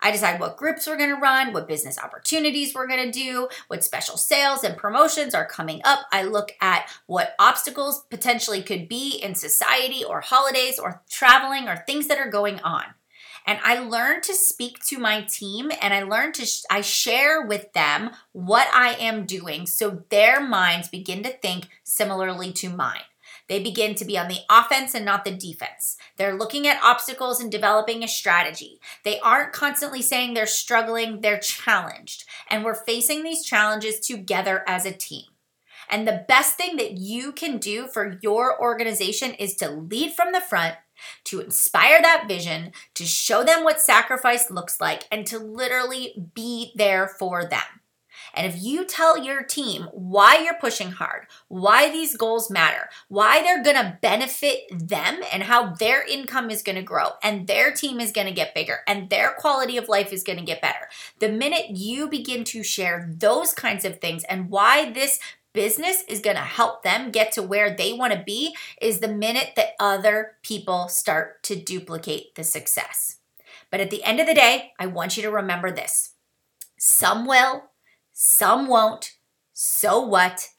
I 0.01 0.09
decide 0.09 0.39
what 0.39 0.57
groups 0.57 0.87
we're 0.87 0.97
going 0.97 1.13
to 1.13 1.21
run, 1.21 1.53
what 1.53 1.67
business 1.67 1.99
opportunities 1.99 2.73
we're 2.73 2.87
going 2.87 3.11
to 3.11 3.19
do, 3.19 3.49
what 3.67 3.83
special 3.83 4.17
sales 4.17 4.63
and 4.63 4.75
promotions 4.75 5.35
are 5.35 5.45
coming 5.45 5.79
up. 5.85 6.07
I 6.11 6.23
look 6.23 6.53
at 6.59 6.89
what 7.05 7.35
obstacles 7.37 8.03
potentially 8.09 8.63
could 8.63 8.87
be 8.87 9.19
in 9.21 9.35
society 9.35 10.03
or 10.03 10.21
holidays 10.21 10.79
or 10.79 11.03
traveling 11.07 11.67
or 11.67 11.83
things 11.85 12.07
that 12.07 12.17
are 12.17 12.31
going 12.31 12.59
on 12.61 12.85
and 13.45 13.59
I 13.63 13.79
learn 13.79 14.21
to 14.21 14.33
speak 14.33 14.83
to 14.85 14.97
my 14.97 15.21
team 15.21 15.71
and 15.81 15.93
I 15.93 16.03
learn 16.03 16.31
to 16.33 16.45
sh- 16.45 16.63
I 16.69 16.81
share 16.81 17.45
with 17.45 17.73
them 17.73 18.11
what 18.31 18.67
I 18.73 18.93
am 18.93 19.25
doing 19.25 19.65
so 19.65 20.03
their 20.09 20.41
minds 20.41 20.87
begin 20.87 21.23
to 21.23 21.29
think 21.29 21.67
similarly 21.83 22.51
to 22.53 22.69
mine. 22.69 23.01
They 23.47 23.61
begin 23.61 23.95
to 23.95 24.05
be 24.05 24.17
on 24.17 24.29
the 24.29 24.39
offense 24.49 24.95
and 24.95 25.03
not 25.03 25.25
the 25.25 25.31
defense. 25.31 25.97
They're 26.15 26.37
looking 26.37 26.67
at 26.67 26.81
obstacles 26.81 27.41
and 27.41 27.51
developing 27.51 28.01
a 28.01 28.07
strategy. 28.07 28.79
They 29.03 29.19
aren't 29.19 29.51
constantly 29.51 30.01
saying 30.01 30.33
they're 30.33 30.45
struggling, 30.47 31.19
they're 31.19 31.37
challenged. 31.37 32.23
And 32.49 32.63
we're 32.63 32.85
facing 32.85 33.23
these 33.23 33.43
challenges 33.43 33.99
together 33.99 34.63
as 34.67 34.85
a 34.85 34.93
team. 34.93 35.30
And 35.91 36.07
the 36.07 36.25
best 36.27 36.55
thing 36.55 36.77
that 36.77 36.93
you 36.93 37.33
can 37.33 37.57
do 37.57 37.87
for 37.87 38.17
your 38.21 38.59
organization 38.59 39.33
is 39.33 39.55
to 39.57 39.69
lead 39.69 40.13
from 40.13 40.31
the 40.31 40.41
front, 40.41 40.75
to 41.25 41.41
inspire 41.41 42.01
that 42.01 42.27
vision, 42.27 42.71
to 42.95 43.05
show 43.05 43.43
them 43.43 43.63
what 43.63 43.81
sacrifice 43.81 44.49
looks 44.49 44.79
like, 44.79 45.03
and 45.11 45.27
to 45.27 45.37
literally 45.37 46.29
be 46.33 46.71
there 46.75 47.07
for 47.07 47.45
them. 47.45 47.59
And 48.33 48.47
if 48.47 48.61
you 48.61 48.85
tell 48.85 49.17
your 49.17 49.43
team 49.43 49.89
why 49.91 50.41
you're 50.43 50.59
pushing 50.59 50.91
hard, 50.91 51.25
why 51.49 51.91
these 51.91 52.15
goals 52.15 52.49
matter, 52.49 52.89
why 53.09 53.41
they're 53.41 53.63
gonna 53.63 53.97
benefit 54.01 54.59
them, 54.71 55.21
and 55.33 55.43
how 55.43 55.73
their 55.73 56.05
income 56.05 56.49
is 56.49 56.63
gonna 56.63 56.81
grow, 56.81 57.09
and 57.23 57.47
their 57.47 57.71
team 57.71 57.99
is 57.99 58.11
gonna 58.11 58.31
get 58.31 58.55
bigger, 58.55 58.79
and 58.87 59.09
their 59.09 59.31
quality 59.31 59.75
of 59.75 59.89
life 59.89 60.13
is 60.13 60.23
gonna 60.23 60.43
get 60.43 60.61
better, 60.61 60.87
the 61.19 61.29
minute 61.29 61.71
you 61.71 62.07
begin 62.07 62.43
to 62.45 62.63
share 62.63 63.11
those 63.17 63.53
kinds 63.53 63.83
of 63.83 63.99
things 63.99 64.23
and 64.25 64.49
why 64.49 64.91
this 64.91 65.19
business 65.53 66.03
is 66.07 66.19
going 66.19 66.35
to 66.35 66.41
help 66.41 66.83
them 66.83 67.11
get 67.11 67.31
to 67.33 67.43
where 67.43 67.75
they 67.75 67.93
want 67.93 68.13
to 68.13 68.23
be 68.23 68.55
is 68.81 68.99
the 68.99 69.07
minute 69.07 69.51
that 69.55 69.73
other 69.79 70.33
people 70.43 70.87
start 70.87 71.43
to 71.43 71.55
duplicate 71.55 72.35
the 72.35 72.43
success. 72.43 73.17
But 73.69 73.79
at 73.79 73.89
the 73.89 74.03
end 74.03 74.19
of 74.19 74.27
the 74.27 74.33
day, 74.33 74.73
I 74.79 74.87
want 74.87 75.17
you 75.17 75.23
to 75.23 75.31
remember 75.31 75.71
this 75.71 76.13
some 76.77 77.25
will, 77.25 77.65
some 78.11 78.67
won't. 78.67 79.13
So 79.53 80.01
what? 80.01 80.49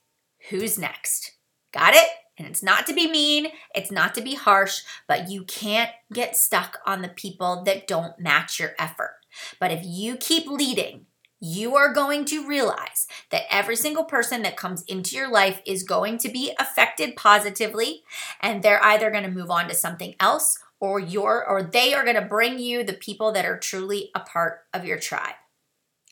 Who's 0.51 0.79
next? 0.79 1.33
Got 1.73 1.95
it? 1.95 2.09
And 2.39 2.47
it's 2.47 2.63
not 2.63 2.87
to 2.87 2.95
be 2.95 3.11
mean, 3.11 3.49
it's 3.75 3.91
not 3.91 4.15
to 4.15 4.21
be 4.21 4.35
harsh, 4.35 4.83
but 5.07 5.29
you 5.29 5.45
can't 5.45 5.91
get 6.13 6.37
stuck 6.37 6.79
on 6.87 7.03
the 7.03 7.09
people 7.09 7.63
that 7.65 7.87
don't 7.87 8.19
match 8.19 8.59
your 8.59 8.73
effort. 8.79 9.17
But 9.59 9.71
if 9.71 9.81
you 9.85 10.17
keep 10.17 10.47
leading, 10.47 11.07
you 11.45 11.75
are 11.75 11.93
going 11.93 12.25
to 12.25 12.47
realize 12.47 13.09
that 13.31 13.43
every 13.51 13.75
single 13.75 14.05
person 14.05 14.43
that 14.43 14.57
comes 14.57 14.83
into 14.83 15.17
your 15.17 15.29
life 15.29 15.61
is 15.67 15.83
going 15.83 16.17
to 16.17 16.29
be 16.29 16.53
affected 16.57 17.17
positively 17.17 18.05
and 18.41 18.63
they're 18.63 18.83
either 18.85 19.11
going 19.11 19.25
to 19.25 19.31
move 19.31 19.51
on 19.51 19.69
to 19.69 19.75
something 19.75 20.15
else 20.21 20.57
or 20.79 21.01
your 21.01 21.45
or 21.45 21.61
they 21.61 21.95
are 21.95 22.05
going 22.05 22.15
to 22.15 22.23
bring 22.23 22.61
you 22.61 22.85
the 22.85 22.93
people 22.93 23.33
that 23.33 23.45
are 23.45 23.59
truly 23.59 24.13
a 24.15 24.21
part 24.21 24.61
of 24.73 24.85
your 24.85 24.99
tribe. 24.99 25.35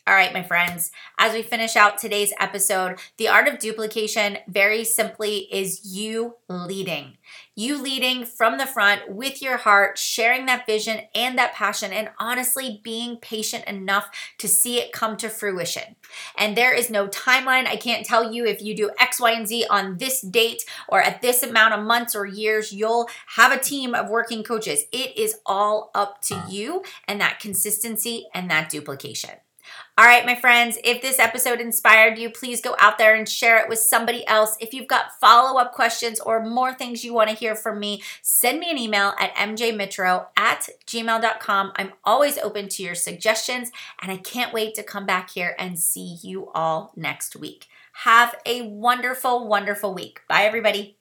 All 0.07 0.15
right, 0.15 0.33
my 0.33 0.41
friends, 0.41 0.89
as 1.19 1.31
we 1.31 1.43
finish 1.43 1.75
out 1.75 1.99
today's 1.99 2.33
episode, 2.39 2.97
the 3.17 3.27
art 3.27 3.47
of 3.47 3.59
duplication 3.59 4.39
very 4.47 4.83
simply 4.83 5.47
is 5.51 5.85
you 5.85 6.37
leading. 6.49 7.17
You 7.55 7.79
leading 7.79 8.25
from 8.25 8.57
the 8.57 8.65
front 8.65 9.11
with 9.11 9.43
your 9.43 9.57
heart, 9.57 9.99
sharing 9.99 10.47
that 10.47 10.65
vision 10.65 11.01
and 11.13 11.37
that 11.37 11.53
passion, 11.53 11.93
and 11.93 12.09
honestly 12.17 12.81
being 12.83 13.17
patient 13.17 13.65
enough 13.65 14.09
to 14.39 14.47
see 14.47 14.79
it 14.79 14.91
come 14.91 15.17
to 15.17 15.29
fruition. 15.29 15.95
And 16.35 16.57
there 16.57 16.73
is 16.73 16.89
no 16.89 17.07
timeline. 17.07 17.67
I 17.67 17.75
can't 17.75 18.03
tell 18.03 18.33
you 18.33 18.43
if 18.43 18.59
you 18.59 18.75
do 18.75 18.89
X, 18.99 19.21
Y, 19.21 19.31
and 19.31 19.47
Z 19.47 19.67
on 19.69 19.97
this 19.97 20.21
date 20.21 20.63
or 20.89 20.99
at 20.99 21.21
this 21.21 21.43
amount 21.43 21.75
of 21.75 21.85
months 21.85 22.15
or 22.15 22.25
years, 22.25 22.73
you'll 22.73 23.07
have 23.35 23.51
a 23.51 23.63
team 23.63 23.93
of 23.93 24.09
working 24.09 24.43
coaches. 24.43 24.85
It 24.91 25.15
is 25.15 25.35
all 25.45 25.91
up 25.93 26.23
to 26.23 26.43
you 26.49 26.81
and 27.07 27.21
that 27.21 27.39
consistency 27.39 28.25
and 28.33 28.49
that 28.49 28.71
duplication. 28.71 29.35
All 30.01 30.07
right, 30.07 30.25
my 30.25 30.33
friends, 30.33 30.79
if 30.83 30.99
this 31.03 31.19
episode 31.19 31.61
inspired 31.61 32.17
you, 32.17 32.31
please 32.31 32.59
go 32.59 32.75
out 32.79 32.97
there 32.97 33.13
and 33.13 33.29
share 33.29 33.59
it 33.59 33.69
with 33.69 33.77
somebody 33.77 34.25
else. 34.25 34.57
If 34.59 34.73
you've 34.73 34.87
got 34.87 35.19
follow 35.19 35.59
up 35.59 35.73
questions 35.73 36.19
or 36.19 36.43
more 36.43 36.73
things 36.73 37.05
you 37.05 37.13
want 37.13 37.29
to 37.29 37.35
hear 37.35 37.55
from 37.55 37.79
me, 37.79 38.01
send 38.23 38.59
me 38.59 38.71
an 38.71 38.79
email 38.79 39.13
at 39.19 39.35
mjmitro 39.35 40.25
at 40.35 40.69
gmail.com. 40.87 41.73
I'm 41.75 41.93
always 42.03 42.39
open 42.39 42.67
to 42.69 42.81
your 42.81 42.95
suggestions, 42.95 43.71
and 44.01 44.11
I 44.11 44.17
can't 44.17 44.51
wait 44.51 44.73
to 44.73 44.81
come 44.81 45.05
back 45.05 45.29
here 45.29 45.55
and 45.59 45.77
see 45.77 46.17
you 46.23 46.49
all 46.55 46.93
next 46.95 47.35
week. 47.35 47.67
Have 47.93 48.33
a 48.43 48.63
wonderful, 48.63 49.47
wonderful 49.47 49.93
week. 49.93 50.21
Bye, 50.27 50.45
everybody. 50.45 50.97